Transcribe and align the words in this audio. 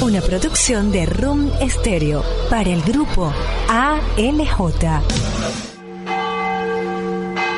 Una 0.00 0.20
producción 0.20 0.90
de 0.90 1.06
Room 1.06 1.50
Stereo 1.68 2.24
para 2.50 2.70
el 2.70 2.82
grupo 2.82 3.32
ALJ. 3.68 5.02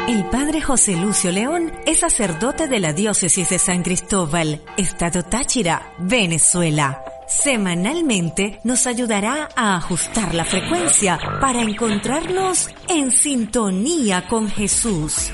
El 0.06 0.26
padre 0.26 0.60
José 0.60 0.96
Lucio 0.96 1.32
León 1.32 1.72
es 1.86 2.00
sacerdote 2.00 2.68
de 2.68 2.78
la 2.78 2.92
diócesis 2.92 3.48
de 3.48 3.58
San 3.58 3.82
Cristóbal, 3.82 4.60
Estado 4.76 5.22
Táchira, 5.22 5.94
Venezuela. 5.98 7.02
Semanalmente 7.26 8.60
nos 8.64 8.86
ayudará 8.86 9.48
a 9.56 9.76
ajustar 9.76 10.34
la 10.34 10.44
frecuencia 10.44 11.18
para 11.40 11.62
encontrarnos 11.62 12.68
en 12.88 13.10
sintonía 13.10 14.28
con 14.28 14.48
Jesús. 14.48 15.32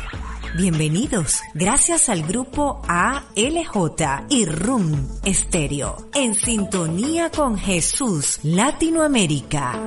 Bienvenidos, 0.56 1.42
gracias 1.54 2.08
al 2.08 2.24
grupo 2.24 2.82
ALJ 2.88 4.26
y 4.28 4.46
RUM 4.46 5.06
Estéreo, 5.24 6.08
en 6.12 6.34
sintonía 6.34 7.30
con 7.30 7.56
Jesús 7.56 8.40
Latinoamérica. 8.42 9.78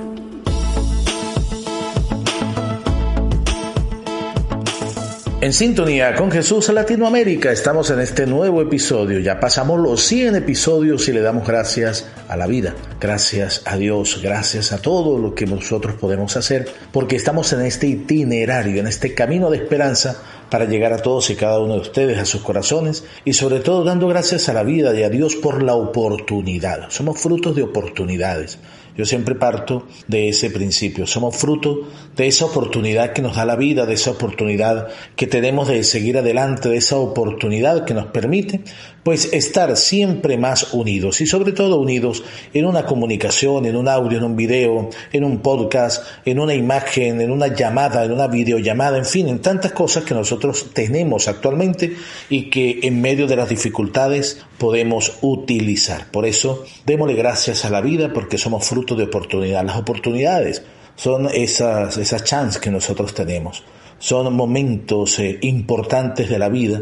En 5.41 5.51
sintonía 5.51 6.15
con 6.15 6.31
Jesús 6.31 6.69
Latinoamérica 6.69 7.51
estamos 7.51 7.89
en 7.89 7.99
este 7.99 8.25
nuevo 8.25 8.61
episodio. 8.61 9.19
Ya 9.19 9.41
pasamos 9.41 9.77
los 9.77 10.01
100 10.05 10.37
episodios 10.37 11.05
y 11.09 11.11
le 11.11 11.19
damos 11.19 11.45
gracias 11.45 12.07
a 12.29 12.37
la 12.37 12.47
vida, 12.47 12.73
gracias 13.01 13.61
a 13.65 13.75
Dios, 13.75 14.21
gracias 14.23 14.71
a 14.71 14.77
todo 14.77 15.19
lo 15.19 15.35
que 15.35 15.45
nosotros 15.45 15.95
podemos 15.95 16.37
hacer, 16.37 16.69
porque 16.93 17.17
estamos 17.17 17.51
en 17.51 17.59
este 17.63 17.87
itinerario, 17.87 18.79
en 18.79 18.87
este 18.87 19.13
camino 19.13 19.49
de 19.49 19.57
esperanza 19.57 20.15
para 20.53 20.65
llegar 20.65 20.93
a 20.93 20.99
todos 20.99 21.31
y 21.31 21.35
cada 21.35 21.59
uno 21.59 21.73
de 21.73 21.79
ustedes, 21.79 22.19
a 22.19 22.25
sus 22.25 22.43
corazones 22.43 23.03
y 23.25 23.33
sobre 23.33 23.59
todo 23.59 23.83
dando 23.83 24.07
gracias 24.07 24.49
a 24.49 24.53
la 24.53 24.61
vida 24.61 24.93
y 24.93 25.01
a 25.01 25.09
Dios 25.09 25.35
por 25.35 25.63
la 25.63 25.73
oportunidad. 25.73 26.91
Somos 26.91 27.19
frutos 27.19 27.55
de 27.55 27.63
oportunidades. 27.63 28.59
Yo 28.95 29.03
siempre 29.03 29.33
parto 29.33 29.87
de 30.07 30.29
ese 30.29 30.51
principio. 30.51 31.07
Somos 31.07 31.35
fruto 31.35 31.89
de 32.15 32.27
esa 32.27 32.45
oportunidad 32.45 33.13
que 33.13 33.23
nos 33.23 33.35
da 33.35 33.45
la 33.45 33.55
vida, 33.55 33.87
de 33.87 33.95
esa 33.95 34.11
oportunidad 34.11 34.89
que 35.15 35.25
tenemos 35.25 35.69
de 35.69 35.83
seguir 35.83 36.19
adelante, 36.19 36.69
de 36.69 36.77
esa 36.77 36.97
oportunidad 36.97 37.85
que 37.85 37.95
nos 37.95 38.05
permite, 38.05 38.61
pues, 39.03 39.31
estar 39.33 39.75
siempre 39.77 40.37
más 40.37 40.73
unidos 40.73 41.21
y 41.21 41.27
sobre 41.27 41.51
todo 41.51 41.79
unidos 41.79 42.23
en 42.53 42.65
una 42.65 42.85
comunicación, 42.85 43.65
en 43.65 43.75
un 43.75 43.87
audio, 43.87 44.17
en 44.17 44.23
un 44.23 44.35
video, 44.35 44.89
en 45.11 45.23
un 45.23 45.39
podcast, 45.39 46.03
en 46.25 46.39
una 46.39 46.53
imagen, 46.53 47.21
en 47.21 47.31
una 47.31 47.47
llamada, 47.47 48.03
en 48.05 48.11
una 48.11 48.27
videollamada, 48.27 48.97
en 48.97 49.05
fin, 49.05 49.27
en 49.27 49.39
tantas 49.39 49.73
cosas 49.73 50.03
que 50.03 50.13
nosotros 50.13 50.67
tenemos 50.73 51.27
actualmente 51.27 51.95
y 52.29 52.49
que 52.49 52.79
en 52.83 53.01
medio 53.01 53.27
de 53.27 53.35
las 53.35 53.49
dificultades 53.49 54.45
podemos 54.57 55.17
utilizar. 55.21 56.09
Por 56.09 56.25
eso, 56.25 56.63
démosle 56.85 57.15
gracias 57.15 57.65
a 57.65 57.69
la 57.69 57.81
vida 57.81 58.11
porque 58.13 58.37
somos 58.37 58.65
fruto 58.65 58.95
de 58.95 59.03
oportunidad. 59.03 59.65
Las 59.65 59.77
oportunidades 59.77 60.63
son 60.95 61.27
esas, 61.33 61.97
esas 61.97 62.23
chances 62.23 62.61
que 62.61 62.71
nosotros 62.71 63.13
tenemos. 63.13 63.63
Son 63.99 64.33
momentos 64.33 65.17
eh, 65.19 65.39
importantes 65.41 66.29
de 66.29 66.39
la 66.39 66.49
vida 66.49 66.81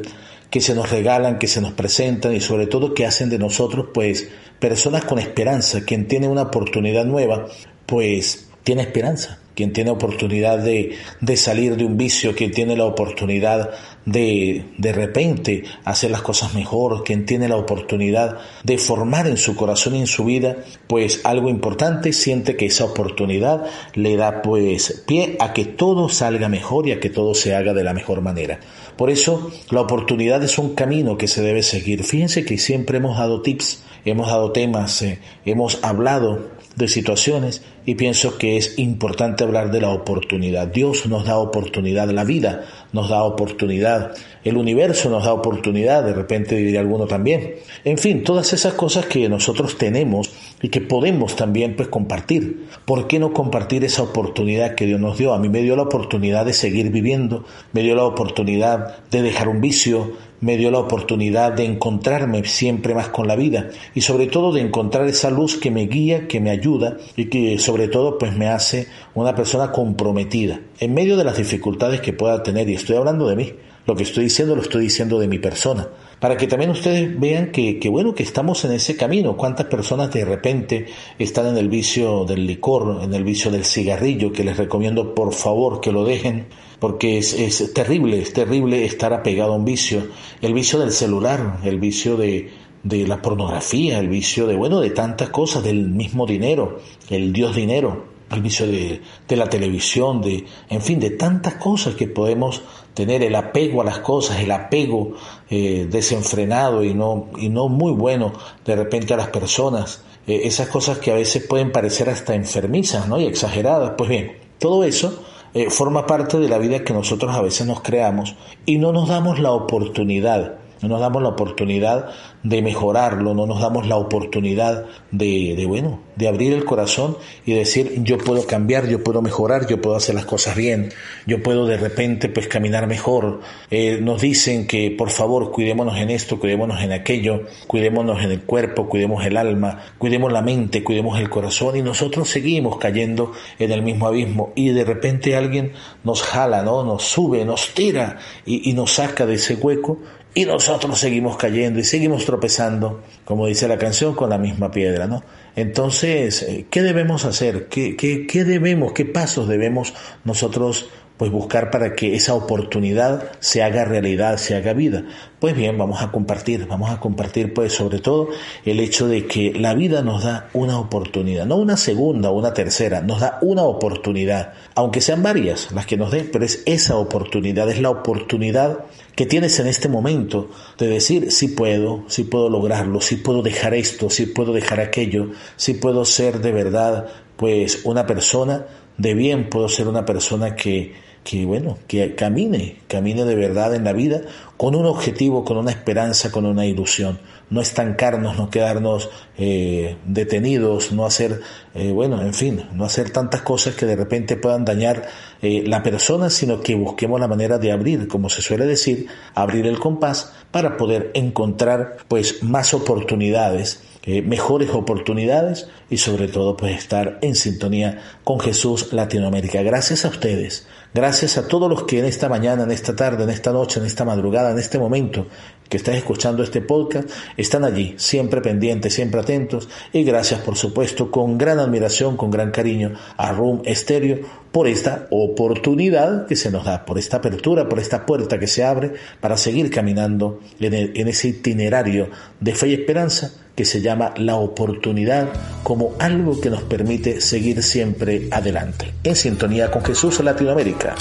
que 0.52 0.62
se 0.62 0.76
nos 0.76 0.92
regalan, 0.92 1.40
que 1.40 1.48
se 1.48 1.62
nos 1.62 1.72
presentan 1.74 2.36
y 2.36 2.42
sobre 2.42 2.68
todo 2.68 2.94
que 2.94 3.08
hacen 3.08 3.30
de 3.30 3.40
nosotros 3.40 3.88
pues 3.94 4.30
personas 4.60 5.06
con 5.06 5.18
esperanza. 5.18 5.84
Quien 5.86 6.08
tiene 6.08 6.28
una 6.28 6.44
oportunidad 6.44 7.06
nueva 7.06 7.48
pues 7.88 8.50
tiene 8.64 8.84
esperanza. 8.84 9.41
Quien 9.56 9.74
tiene 9.74 9.92
oportunidad 9.92 10.60
de, 10.60 10.96
de 11.20 11.38
salir 11.38 11.76
de 11.76 11.86
un 11.86 11.98
vicio, 11.98 12.36
quien 12.36 12.52
tiene 12.52 12.76
la 12.76 12.86
oportunidad 12.86 13.72
de 14.06 14.66
de 14.78 14.94
repente 14.94 15.64
hacer 15.84 16.12
las 16.12 16.22
cosas 16.22 16.54
mejor, 16.54 17.04
quien 17.04 17.26
tiene 17.26 17.48
la 17.48 17.58
oportunidad 17.58 18.40
de 18.64 18.78
formar 18.78 19.28
en 19.28 19.38
su 19.38 19.56
corazón 19.56 19.96
y 19.96 20.00
en 20.00 20.08
su 20.08 20.26
vida 20.26 20.58
pues 20.88 21.22
algo 21.24 21.50
importante, 21.50 22.14
siente 22.14 22.56
que 22.56 22.66
esa 22.66 22.86
oportunidad 22.86 23.66
le 23.94 24.16
da 24.16 24.42
pues 24.42 25.04
pie 25.08 25.36
a 25.40 25.54
que 25.54 25.66
todo 25.66 26.10
salga 26.10 26.50
mejor 26.50 26.88
y 26.88 26.92
a 26.92 27.00
que 27.00 27.10
todo 27.10 27.34
se 27.34 27.56
haga 27.56 27.74
de 27.74 27.84
la 27.84 27.94
mejor 27.94 28.22
manera. 28.22 28.60
Por 28.98 29.10
eso 29.10 29.52
la 29.70 29.82
oportunidad 29.82 30.44
es 30.44 30.58
un 30.58 30.76
camino 30.76 31.18
que 31.18 31.28
se 31.28 31.42
debe 31.42 31.64
seguir. 31.64 32.04
Fíjense 32.04 32.46
que 32.46 32.58
siempre 32.58 32.98
hemos 32.98 33.18
dado 33.18 33.42
tips, 33.42 33.84
hemos 34.06 34.28
dado 34.28 34.52
temas, 34.52 35.02
eh, 35.02 35.20
hemos 35.46 35.84
hablado 35.84 36.61
de 36.82 36.90
situaciones 36.90 37.64
y 37.86 37.96
pienso 37.96 38.38
que 38.38 38.58
es 38.58 38.78
importante 38.78 39.44
hablar 39.44 39.72
de 39.72 39.82
la 39.82 39.90
oportunidad. 39.90 40.68
Dios 40.68 41.06
nos 41.06 41.26
da 41.26 41.38
oportunidad, 41.38 42.10
la 42.10 42.24
vida 42.24 42.66
nos 42.92 43.10
da 43.10 43.24
oportunidad, 43.24 44.12
el 44.44 44.58
universo 44.58 45.10
nos 45.10 45.26
da 45.26 45.34
oportunidad, 45.34 46.04
de 46.04 46.14
repente 46.14 46.56
diría 46.56 46.82
alguno 46.82 47.06
también. 47.08 47.56
En 47.86 47.98
fin, 47.98 48.24
todas 48.24 48.54
esas 48.54 48.74
cosas 48.74 49.06
que 49.06 49.30
nosotros 49.30 49.78
tenemos 49.78 50.32
y 50.62 50.70
que 50.70 50.82
podemos 50.82 51.36
también 51.36 51.76
pues 51.76 51.88
compartir. 51.88 52.68
¿Por 52.86 53.08
qué 53.08 53.20
no 53.20 53.34
compartir 53.34 53.84
esa 53.84 54.04
oportunidad 54.04 54.76
que 54.76 54.86
Dios 54.86 55.00
nos 55.00 55.18
dio? 55.18 55.34
A 55.34 55.40
mí 55.40 55.50
me 55.50 55.62
dio 55.62 55.76
la 55.76 55.84
oportunidad 55.84 56.46
de 56.46 56.54
seguir 56.54 56.92
viviendo, 56.92 57.46
me 57.74 57.82
dio 57.82 57.96
la 57.96 58.04
oportunidad 58.04 59.06
de 59.10 59.22
dejar 59.22 59.48
un 59.48 59.62
vicio, 59.62 60.12
me 60.42 60.58
dio 60.58 60.72
la 60.72 60.80
oportunidad 60.80 61.54
de 61.54 61.66
encontrarme 61.66 62.44
siempre 62.46 62.94
más 62.96 63.10
con 63.10 63.28
la 63.28 63.36
vida 63.36 63.70
y 63.94 64.02
sobre 64.02 64.28
todo 64.28 64.52
de 64.52 64.62
encontrar 64.62 65.08
esa 65.08 65.30
luz 65.30 65.56
que 65.56 65.72
me 65.72 65.86
guía, 65.86 66.28
que 66.28 66.42
me 66.42 66.50
ayuda 66.50 66.98
y 67.16 67.26
que 67.26 67.58
sobre 67.60 67.88
todo 67.88 68.18
pues 68.18 68.36
me 68.36 68.48
hace 68.48 68.88
una 69.14 69.36
persona 69.36 69.72
comprometida 69.72 70.60
en 70.80 70.94
medio 70.94 71.16
de 71.16 71.24
las 71.24 71.38
dificultades 71.38 72.02
que 72.02 72.14
pueda 72.14 72.44
tener 72.44 72.68
y 72.70 72.74
estoy 72.74 72.98
hablando 72.98 73.28
de 73.28 73.36
mí. 73.36 73.54
Lo 73.88 73.96
que 73.96 74.04
estoy 74.04 74.26
diciendo 74.26 74.56
lo 74.56 74.62
estoy 74.62 74.84
diciendo 74.84 75.20
de 75.20 75.28
mi 75.28 75.40
persona, 75.40 75.88
para 76.20 76.38
que 76.38 76.46
también 76.46 76.70
ustedes 76.70 77.20
vean 77.20 77.52
que, 77.52 77.80
que, 77.80 77.90
bueno 77.90 78.14
que 78.14 78.22
estamos 78.22 78.64
en 78.64 78.74
ese 78.74 78.96
camino. 78.96 79.36
Cuántas 79.36 79.66
personas 79.66 80.14
de 80.14 80.24
repente 80.24 80.86
están 81.18 81.48
en 81.48 81.58
el 81.58 81.68
vicio 81.68 82.24
del 82.26 82.46
licor, 82.46 83.04
en 83.04 83.12
el 83.16 83.24
vicio 83.24 83.50
del 83.50 83.66
cigarrillo, 83.66 84.32
que 84.32 84.44
les 84.44 84.58
recomiendo 84.58 85.16
por 85.16 85.34
favor 85.34 85.82
que 85.82 85.92
lo 85.92 86.06
dejen, 86.06 86.46
porque 86.82 87.20
es, 87.20 87.34
es 87.34 87.76
terrible, 87.76 88.20
es 88.20 88.34
terrible 88.34 88.84
estar 88.84 89.14
apegado 89.14 89.54
a 89.54 89.56
un 89.56 89.66
vicio. 89.66 90.08
El 90.42 90.56
vicio 90.56 90.80
del 90.80 90.92
celular, 90.92 91.60
el 91.64 91.80
vicio 91.80 92.18
de, 92.18 92.50
de 92.82 93.08
la 93.08 93.22
pornografía, 93.22 94.00
el 94.00 94.10
vicio 94.10 94.48
de, 94.48 94.56
bueno, 94.56 94.80
de 94.80 94.90
tantas 94.90 95.30
cosas, 95.30 95.64
del 95.64 95.90
mismo 95.90 96.26
dinero, 96.26 96.80
el 97.12 97.34
Dios 97.34 97.56
dinero, 97.56 98.06
el 98.32 98.42
vicio 98.42 98.66
de, 98.66 99.00
de, 99.28 99.36
la 99.36 99.48
televisión, 99.48 100.24
de, 100.24 100.44
en 100.72 100.82
fin, 100.82 101.00
de 101.00 101.12
tantas 101.12 101.54
cosas 101.54 101.94
que 101.94 102.08
podemos 102.08 102.64
tener, 102.96 103.22
el 103.22 103.36
apego 103.36 103.84
a 103.84 103.86
las 103.86 104.00
cosas, 104.00 104.40
el 104.40 104.50
apego 104.50 105.14
eh, 105.52 105.88
desenfrenado 105.88 106.84
y 106.84 106.96
no, 106.96 107.28
y 107.38 107.50
no 107.50 107.70
muy 107.70 107.92
bueno 107.92 108.34
de 108.66 108.76
repente 108.76 109.14
a 109.14 109.18
las 109.18 109.28
personas, 109.28 110.04
eh, 110.26 110.42
esas 110.46 110.68
cosas 110.70 110.98
que 110.98 111.12
a 111.12 111.16
veces 111.16 111.46
pueden 111.46 111.72
parecer 111.72 112.10
hasta 112.10 112.34
enfermizas 112.34 113.08
¿no? 113.08 113.20
y 113.20 113.28
exageradas. 113.28 113.94
Pues 113.96 114.10
bien, 114.10 114.38
todo 114.58 114.84
eso 114.84 115.24
eh, 115.54 115.70
forma 115.70 116.06
parte 116.06 116.40
de 116.40 116.48
la 116.48 116.58
vida 116.58 116.84
que 116.84 116.94
nosotros 116.94 117.36
a 117.36 117.42
veces 117.42 117.68
nos 117.68 117.82
creamos 117.82 118.36
y 118.66 118.78
no 118.78 118.92
nos 118.92 119.10
damos 119.10 119.40
la 119.40 119.52
oportunidad 119.52 120.56
no 120.82 120.90
nos 120.90 121.00
damos 121.00 121.22
la 121.22 121.30
oportunidad 121.30 122.10
de 122.44 122.62
mejorarlo, 122.62 123.34
no 123.34 123.46
nos 123.46 123.62
damos 123.62 123.88
la 123.88 123.98
oportunidad 123.98 124.86
de, 125.12 125.54
de, 125.56 125.66
bueno, 125.66 126.00
de 126.16 126.28
abrir 126.28 126.54
el 126.54 126.66
corazón 126.66 127.18
y 127.46 127.54
decir 127.54 128.04
yo 128.04 128.18
puedo 128.18 128.48
cambiar, 128.48 128.88
yo 128.88 129.04
puedo 129.04 129.22
mejorar, 129.22 129.68
yo 129.68 129.80
puedo 129.80 129.96
hacer 129.96 130.16
las 130.16 130.26
cosas 130.26 130.56
bien, 130.56 130.92
yo 131.28 131.44
puedo 131.44 131.68
de 131.68 131.78
repente 131.78 132.30
pues 132.30 132.48
caminar 132.48 132.88
mejor. 132.88 133.42
Eh, 133.70 134.00
nos 134.02 134.22
dicen 134.22 134.68
que 134.68 134.92
por 134.92 135.12
favor 135.12 135.52
cuidémonos 135.52 135.98
en 135.98 136.10
esto, 136.10 136.40
cuidémonos 136.40 136.82
en 136.82 136.92
aquello, 136.92 137.44
cuidémonos 137.68 138.24
en 138.24 138.32
el 138.32 138.42
cuerpo, 138.42 138.90
cuidemos 138.90 139.24
el 139.26 139.38
alma, 139.38 139.84
cuidemos 139.98 140.32
la 140.32 140.42
mente, 140.42 140.84
cuidemos 140.84 141.20
el 141.20 141.30
corazón 141.30 141.76
y 141.78 141.82
nosotros 141.82 142.28
seguimos 142.28 142.78
cayendo 142.78 143.34
en 143.60 143.72
el 143.72 143.84
mismo 143.84 144.08
abismo 144.08 144.52
y 144.56 144.70
de 144.70 144.84
repente 144.84 145.36
alguien 145.36 145.74
nos 146.04 146.24
jala, 146.24 146.64
¿no? 146.64 146.84
Nos 146.84 147.04
sube, 147.04 147.46
nos 147.46 147.74
tira 147.74 148.18
y, 148.46 148.70
y 148.70 148.74
nos 148.74 148.94
saca 148.94 149.26
de 149.26 149.36
ese 149.36 149.56
hueco 149.56 150.00
y 150.34 150.46
nosotros 150.46 150.98
seguimos 150.98 151.36
cayendo 151.38 151.80
y 151.80 151.84
seguimos 151.84 152.26
tropezando, 152.26 153.02
como 153.26 153.48
dice 153.48 153.68
la 153.68 153.78
canción, 153.78 154.16
con 154.16 154.30
la 154.30 154.38
misma 154.38 154.72
piedra, 154.72 155.08
¿no? 155.08 155.24
Entonces, 155.56 156.46
¿qué 156.70 156.82
debemos 156.82 157.26
hacer? 157.26 157.68
¿Qué, 157.68 157.98
qué, 157.98 158.26
qué 158.26 158.46
debemos, 158.46 158.94
qué 158.94 159.04
pasos 159.06 159.50
debemos 159.50 159.94
nosotros 160.24 160.90
pues 161.22 161.30
buscar 161.32 161.70
para 161.70 161.94
que 161.94 162.16
esa 162.16 162.34
oportunidad 162.34 163.34
se 163.40 163.62
haga 163.62 163.86
realidad, 163.86 164.38
se 164.38 164.56
haga 164.56 164.74
vida. 164.74 165.04
Pues 165.38 165.56
bien, 165.56 165.78
vamos 165.78 166.02
a 166.02 166.12
compartir, 166.12 166.66
vamos 166.66 166.90
a 166.90 167.00
compartir 167.00 167.54
pues 167.54 167.74
sobre 167.74 168.00
todo 168.00 168.30
el 168.66 168.80
hecho 168.80 169.08
de 169.08 169.28
que 169.28 169.54
la 169.54 169.76
vida 169.76 170.02
nos 170.02 170.24
da 170.24 170.50
una 170.54 170.80
oportunidad, 170.80 171.46
no 171.46 171.58
una 171.58 171.78
segunda 171.78 172.32
o 172.32 172.40
una 172.40 172.56
tercera, 172.56 173.02
nos 173.02 173.20
da 173.20 173.38
una 173.44 173.62
oportunidad, 173.62 174.54
aunque 174.74 175.00
sean 175.00 175.22
varias 175.22 175.72
las 175.72 175.86
que 175.86 175.96
nos 175.96 176.10
den, 176.10 176.28
pero 176.34 176.44
es 176.44 176.64
esa 176.66 176.96
oportunidad, 176.96 177.70
es 177.70 177.80
la 177.80 177.92
oportunidad 177.92 178.80
que 179.16 179.28
tienes 179.28 179.60
en 179.60 179.68
este 179.68 179.90
momento 179.90 180.50
de 180.80 180.88
decir 180.88 181.32
si 181.32 181.50
puedo, 181.50 182.04
si 182.08 182.24
puedo 182.24 182.50
lograrlo, 182.50 183.00
si 183.00 183.18
puedo 183.18 183.44
dejar 183.44 183.76
esto, 183.76 184.10
si 184.10 184.26
puedo 184.26 184.54
dejar 184.54 184.80
aquello, 184.80 185.28
si 185.56 185.76
puedo 185.76 186.04
ser 186.04 186.40
de 186.40 186.52
verdad 186.52 187.10
pues 187.38 187.82
una 187.84 188.08
persona 188.08 188.66
de 188.98 189.14
bien, 189.14 189.50
puedo 189.50 189.68
ser 189.68 189.88
una 189.88 190.06
persona 190.06 190.56
que, 190.56 191.11
que 191.24 191.46
bueno, 191.46 191.78
que 191.88 192.16
camine, 192.16 192.82
camine 192.88 193.26
de 193.26 193.36
verdad 193.36 193.76
en 193.76 193.84
la 193.84 193.94
vida 193.94 194.22
con 194.58 194.76
un 194.76 194.86
objetivo, 194.86 195.44
con 195.44 195.58
una 195.58 195.72
esperanza, 195.72 196.32
con 196.32 196.46
una 196.46 196.66
ilusión. 196.66 197.20
No 197.50 197.62
estancarnos, 197.62 198.38
no 198.38 198.50
quedarnos 198.50 199.10
eh, 199.38 199.98
detenidos, 200.06 200.92
no 200.92 201.06
hacer, 201.06 201.42
eh, 201.74 201.92
bueno, 201.92 202.22
en 202.22 202.34
fin, 202.34 202.64
no 202.74 202.86
hacer 202.86 203.10
tantas 203.10 203.42
cosas 203.42 203.76
que 203.76 203.86
de 203.86 203.96
repente 203.96 204.38
puedan 204.38 204.64
dañar 204.64 205.08
eh, 205.42 205.64
la 205.66 205.84
persona, 205.84 206.30
sino 206.30 206.62
que 206.62 206.76
busquemos 206.76 207.20
la 207.20 207.28
manera 207.28 207.58
de 207.58 207.72
abrir, 207.72 208.08
como 208.08 208.30
se 208.30 208.42
suele 208.42 208.66
decir, 208.66 209.08
abrir 209.36 209.68
el 209.68 209.80
compás 209.80 210.32
para 210.52 210.78
poder 210.78 211.12
encontrar 211.14 211.98
pues 212.08 212.44
más 212.44 212.74
oportunidades 212.74 213.84
mejores 214.04 214.72
oportunidades 214.72 215.68
y 215.88 215.98
sobre 215.98 216.28
todo 216.28 216.58
pues 216.58 216.76
estar 216.76 217.20
en 217.22 217.36
sintonía 217.36 218.02
con 218.24 218.40
Jesús 218.40 218.94
Latinoamérica. 218.94 219.62
Gracias 219.62 220.06
a 220.06 220.08
ustedes, 220.08 220.68
gracias 220.94 221.38
a 221.38 221.48
todos 221.48 221.70
los 221.70 221.84
que 221.84 222.00
en 222.00 222.06
esta 222.06 222.30
mañana, 222.30 222.64
en 222.64 222.72
esta 222.72 222.96
tarde, 222.96 223.24
en 223.24 223.30
esta 223.30 223.52
noche, 223.52 223.80
en 223.80 223.86
esta 223.86 224.06
madrugada, 224.06 224.52
en 224.52 224.60
este 224.60 224.80
momento 224.80 225.28
que 225.70 225.78
están 225.78 225.96
escuchando 225.96 226.44
este 226.44 226.62
podcast, 226.62 227.10
están 227.38 227.64
allí, 227.64 227.96
siempre 227.98 228.42
pendientes, 228.42 228.94
siempre 228.94 229.22
atentos. 229.22 229.70
Y 229.94 230.04
gracias 230.04 230.42
por 230.42 230.58
supuesto 230.58 231.10
con 231.10 231.38
gran 231.38 231.60
admiración, 231.60 232.18
con 232.18 232.30
gran 232.30 232.52
cariño 232.52 232.94
a 233.16 233.32
Room 233.32 233.62
Estéreo 233.64 234.20
por 234.52 234.68
esta 234.68 235.08
oportunidad 235.12 236.28
que 236.28 236.36
se 236.36 236.52
nos 236.52 236.66
da, 236.66 236.86
por 236.86 236.98
esta 236.98 237.18
apertura, 237.18 237.70
por 237.70 237.80
esta 237.80 238.06
puerta 238.06 238.38
que 238.38 238.48
se 238.48 238.66
abre 238.66 238.94
para 239.22 239.38
seguir 239.38 239.72
caminando 239.72 240.42
en, 240.60 240.74
en 240.74 241.08
ese 241.08 241.30
itinerario 241.30 242.10
de 242.42 242.54
fe 242.54 242.68
y 242.68 242.74
esperanza 242.74 243.41
que 243.56 243.66
se 243.66 243.82
llama 243.82 244.14
la 244.18 244.36
oportunidad 244.36 245.30
como 245.64 245.94
algo 246.00 246.40
que 246.40 246.50
nos 246.50 246.64
permite 246.64 247.22
seguir 247.22 247.62
siempre 247.64 248.28
adelante. 248.32 248.94
En 249.04 249.16
sintonía 249.16 249.70
con 249.70 249.84
Jesús 249.84 250.20
Latinoamérica. 250.20 250.96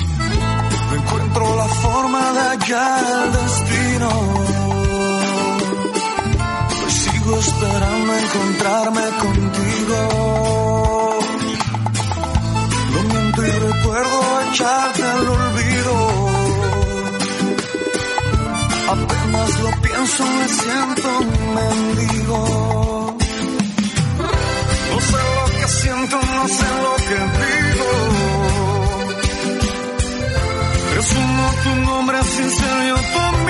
encuentro 0.97 1.57
la 1.57 1.67
forma 1.67 2.33
de 2.33 2.41
hallar 2.41 3.05
el 3.25 3.33
destino. 3.33 4.11
Pues 6.81 6.93
sigo 6.95 7.39
esperando 7.39 8.13
encontrarme 8.19 9.03
contigo. 9.21 9.99
Lo 12.95 13.03
miento 13.03 13.47
y 13.47 13.51
recuerdo 13.51 14.41
echarte 14.51 15.03
al 15.03 15.29
olvido. 15.29 15.50
Pienso, 19.83 20.25
me 20.27 20.49
siento 20.49 21.09
un 21.21 21.55
mendigo. 21.55 23.17
No 24.91 25.01
sé 25.01 25.19
lo 25.37 25.45
que 25.59 25.69
siento, 25.69 26.17
no 26.37 26.49
sé 26.49 26.69
lo 26.85 26.95
que 27.09 27.19
digo. 27.41 27.91
Resumo 30.97 31.45
tu 31.63 31.71
nombre 31.91 32.19
sin 32.25 32.51
ser 32.51 32.89
yo 32.89 32.97
tu 32.97 33.19
amigo. 33.19 33.50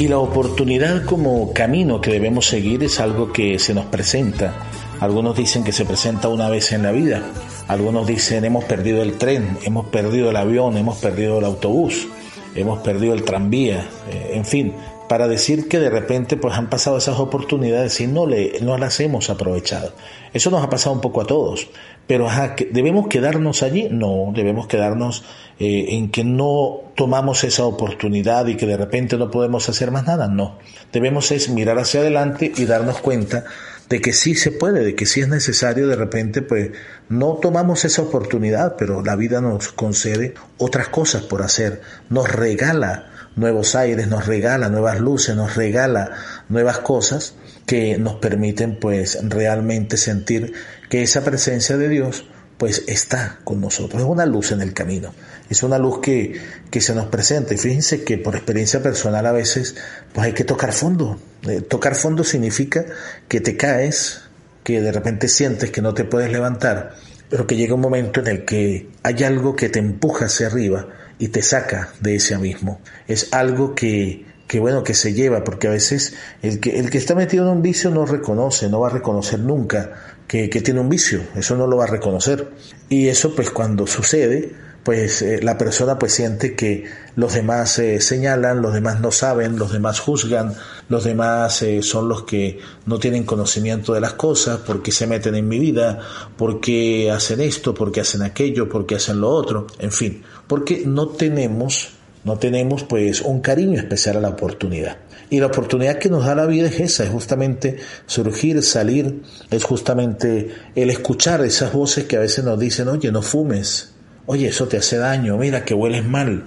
Y 0.00 0.08
la 0.08 0.16
oportunidad 0.16 1.04
como 1.04 1.52
camino 1.52 2.00
que 2.00 2.10
debemos 2.10 2.46
seguir 2.46 2.82
es 2.82 3.00
algo 3.00 3.34
que 3.34 3.58
se 3.58 3.74
nos 3.74 3.84
presenta. 3.84 4.54
Algunos 4.98 5.36
dicen 5.36 5.62
que 5.62 5.72
se 5.72 5.84
presenta 5.84 6.28
una 6.28 6.48
vez 6.48 6.72
en 6.72 6.84
la 6.84 6.90
vida. 6.90 7.22
Algunos 7.68 8.06
dicen 8.06 8.46
hemos 8.46 8.64
perdido 8.64 9.02
el 9.02 9.18
tren, 9.18 9.58
hemos 9.62 9.84
perdido 9.88 10.30
el 10.30 10.36
avión, 10.36 10.78
hemos 10.78 10.96
perdido 10.96 11.38
el 11.38 11.44
autobús, 11.44 12.08
hemos 12.54 12.78
perdido 12.78 13.12
el 13.12 13.24
tranvía, 13.24 13.90
eh, 14.10 14.30
en 14.32 14.46
fin, 14.46 14.72
para 15.10 15.26
decir 15.26 15.66
que 15.66 15.80
de 15.80 15.90
repente 15.90 16.36
pues 16.36 16.54
han 16.54 16.70
pasado 16.70 16.96
esas 16.96 17.18
oportunidades 17.18 18.00
y 18.00 18.06
no, 18.06 18.26
le, 18.26 18.60
las 18.60 19.00
hemos 19.00 19.28
aprovechado. 19.28 19.92
Eso 20.32 20.52
nos 20.52 20.62
ha 20.62 20.70
pasado 20.70 20.94
un 20.94 21.00
poco 21.00 21.20
a 21.20 21.24
todos. 21.24 21.68
Pero 22.06 22.28
¿debemos 22.70 23.08
quedarnos 23.08 23.64
allí? 23.64 23.88
No, 23.90 24.30
debemos 24.32 24.68
quedarnos 24.68 25.24
eh, 25.58 25.86
en 25.96 26.12
que 26.12 26.22
no 26.22 26.92
tomamos 26.94 27.42
esa 27.42 27.64
oportunidad 27.64 28.46
y 28.46 28.56
que 28.56 28.66
de 28.66 28.76
repente 28.76 29.16
no 29.16 29.32
podemos 29.32 29.68
hacer 29.68 29.90
más 29.90 30.06
nada. 30.06 30.28
No, 30.28 30.58
debemos 30.92 31.32
es 31.32 31.48
mirar 31.48 31.80
hacia 31.80 32.02
adelante 32.02 32.52
y 32.56 32.64
darnos 32.66 33.00
cuenta 33.00 33.46
de 33.88 34.00
que 34.00 34.12
sí 34.12 34.36
se 34.36 34.52
puede, 34.52 34.84
de 34.84 34.94
que 34.94 35.06
sí 35.06 35.22
es 35.22 35.28
necesario 35.28 35.88
de 35.88 35.96
repente, 35.96 36.40
pues 36.40 36.70
no 37.08 37.40
tomamos 37.42 37.84
esa 37.84 38.02
oportunidad, 38.02 38.76
pero 38.78 39.02
la 39.02 39.16
vida 39.16 39.40
nos 39.40 39.72
concede 39.72 40.34
otras 40.56 40.86
cosas 40.86 41.24
por 41.24 41.42
hacer, 41.42 41.80
nos 42.10 42.30
regala 42.30 43.10
nuevos 43.36 43.74
aires, 43.74 44.08
nos 44.08 44.26
regala 44.26 44.68
nuevas 44.68 45.00
luces, 45.00 45.36
nos 45.36 45.56
regala 45.56 46.10
nuevas 46.48 46.78
cosas 46.78 47.34
que 47.66 47.98
nos 47.98 48.16
permiten 48.16 48.78
pues 48.78 49.18
realmente 49.22 49.96
sentir 49.96 50.52
que 50.88 51.02
esa 51.02 51.22
presencia 51.22 51.76
de 51.76 51.88
Dios 51.88 52.26
pues 52.58 52.84
está 52.88 53.38
con 53.44 53.60
nosotros, 53.60 54.02
es 54.02 54.08
una 54.08 54.26
luz 54.26 54.52
en 54.52 54.60
el 54.60 54.74
camino, 54.74 55.14
es 55.48 55.62
una 55.62 55.78
luz 55.78 56.00
que, 56.00 56.38
que 56.70 56.82
se 56.82 56.94
nos 56.94 57.06
presenta. 57.06 57.54
Y 57.54 57.56
fíjense 57.56 58.04
que 58.04 58.18
por 58.18 58.36
experiencia 58.36 58.82
personal 58.82 59.24
a 59.24 59.32
veces 59.32 59.76
pues 60.12 60.26
hay 60.26 60.32
que 60.34 60.44
tocar 60.44 60.72
fondo, 60.72 61.18
Eh, 61.48 61.62
tocar 61.62 61.94
fondo 61.94 62.22
significa 62.22 62.84
que 63.26 63.40
te 63.40 63.56
caes, 63.56 64.20
que 64.62 64.82
de 64.82 64.92
repente 64.92 65.26
sientes 65.26 65.70
que 65.70 65.80
no 65.80 65.94
te 65.94 66.04
puedes 66.04 66.30
levantar, 66.30 66.96
pero 67.30 67.46
que 67.46 67.56
llega 67.56 67.74
un 67.74 67.80
momento 67.80 68.20
en 68.20 68.26
el 68.26 68.44
que 68.44 68.90
hay 69.02 69.24
algo 69.24 69.56
que 69.56 69.70
te 69.70 69.78
empuja 69.78 70.26
hacia 70.26 70.48
arriba 70.48 70.86
y 71.20 71.28
te 71.28 71.42
saca 71.42 71.90
de 72.00 72.16
ese 72.16 72.34
abismo, 72.34 72.80
es 73.06 73.32
algo 73.32 73.76
que 73.76 74.28
que 74.50 74.58
bueno, 74.58 74.82
que 74.82 74.94
se 74.94 75.14
lleva, 75.14 75.44
porque 75.44 75.68
a 75.68 75.70
veces 75.70 76.14
el 76.42 76.58
que, 76.58 76.80
el 76.80 76.90
que 76.90 76.98
está 76.98 77.14
metido 77.14 77.44
en 77.44 77.58
un 77.58 77.62
vicio 77.62 77.88
no 77.92 78.04
reconoce, 78.04 78.68
no 78.68 78.80
va 78.80 78.88
a 78.88 78.90
reconocer 78.90 79.38
nunca 79.38 79.92
que, 80.26 80.50
que 80.50 80.60
tiene 80.60 80.80
un 80.80 80.88
vicio, 80.88 81.20
eso 81.36 81.54
no 81.54 81.68
lo 81.68 81.76
va 81.76 81.84
a 81.84 81.86
reconocer. 81.86 82.48
Y 82.88 83.06
eso 83.06 83.32
pues 83.36 83.52
cuando 83.52 83.86
sucede, 83.86 84.52
pues 84.82 85.20
eh, 85.22 85.40
la 85.42 85.58
persona 85.58 85.98
pues 85.98 86.14
siente 86.14 86.54
que 86.54 86.84
los 87.16 87.34
demás 87.34 87.78
eh, 87.78 88.00
señalan, 88.00 88.62
los 88.62 88.72
demás 88.72 89.00
no 89.00 89.10
saben, 89.10 89.58
los 89.58 89.72
demás 89.72 90.00
juzgan, 90.00 90.54
los 90.88 91.04
demás 91.04 91.62
eh, 91.62 91.82
son 91.82 92.08
los 92.08 92.22
que 92.22 92.58
no 92.86 92.98
tienen 92.98 93.24
conocimiento 93.24 93.92
de 93.92 94.00
las 94.00 94.14
cosas, 94.14 94.60
porque 94.66 94.90
se 94.90 95.06
meten 95.06 95.34
en 95.34 95.48
mi 95.48 95.58
vida, 95.58 95.98
porque 96.36 97.10
hacen 97.10 97.40
esto, 97.40 97.74
porque 97.74 98.00
hacen 98.00 98.22
aquello, 98.22 98.68
porque 98.68 98.94
hacen 98.94 99.20
lo 99.20 99.30
otro, 99.30 99.66
en 99.78 99.92
fin, 99.92 100.22
porque 100.46 100.82
no 100.86 101.08
tenemos, 101.08 101.90
no 102.24 102.38
tenemos 102.38 102.84
pues 102.84 103.20
un 103.20 103.40
cariño 103.40 103.78
especial 103.78 104.16
a 104.16 104.20
la 104.20 104.28
oportunidad. 104.30 104.96
Y 105.28 105.38
la 105.38 105.46
oportunidad 105.46 105.98
que 105.98 106.08
nos 106.08 106.24
da 106.24 106.34
la 106.34 106.46
vida 106.46 106.68
es 106.68 106.80
esa, 106.80 107.04
es 107.04 107.10
justamente 107.10 107.76
surgir, 108.06 108.62
salir, 108.62 109.22
es 109.50 109.62
justamente 109.62 110.52
el 110.74 110.90
escuchar 110.90 111.44
esas 111.44 111.72
voces 111.72 112.06
que 112.06 112.16
a 112.16 112.20
veces 112.20 112.44
nos 112.44 112.58
dicen, 112.58 112.88
oye, 112.88 113.12
no 113.12 113.22
fumes, 113.22 113.92
oye, 114.30 114.46
eso 114.46 114.68
te 114.68 114.76
hace 114.76 114.96
daño, 114.96 115.36
mira 115.36 115.64
que 115.64 115.74
hueles 115.74 116.06
mal. 116.06 116.44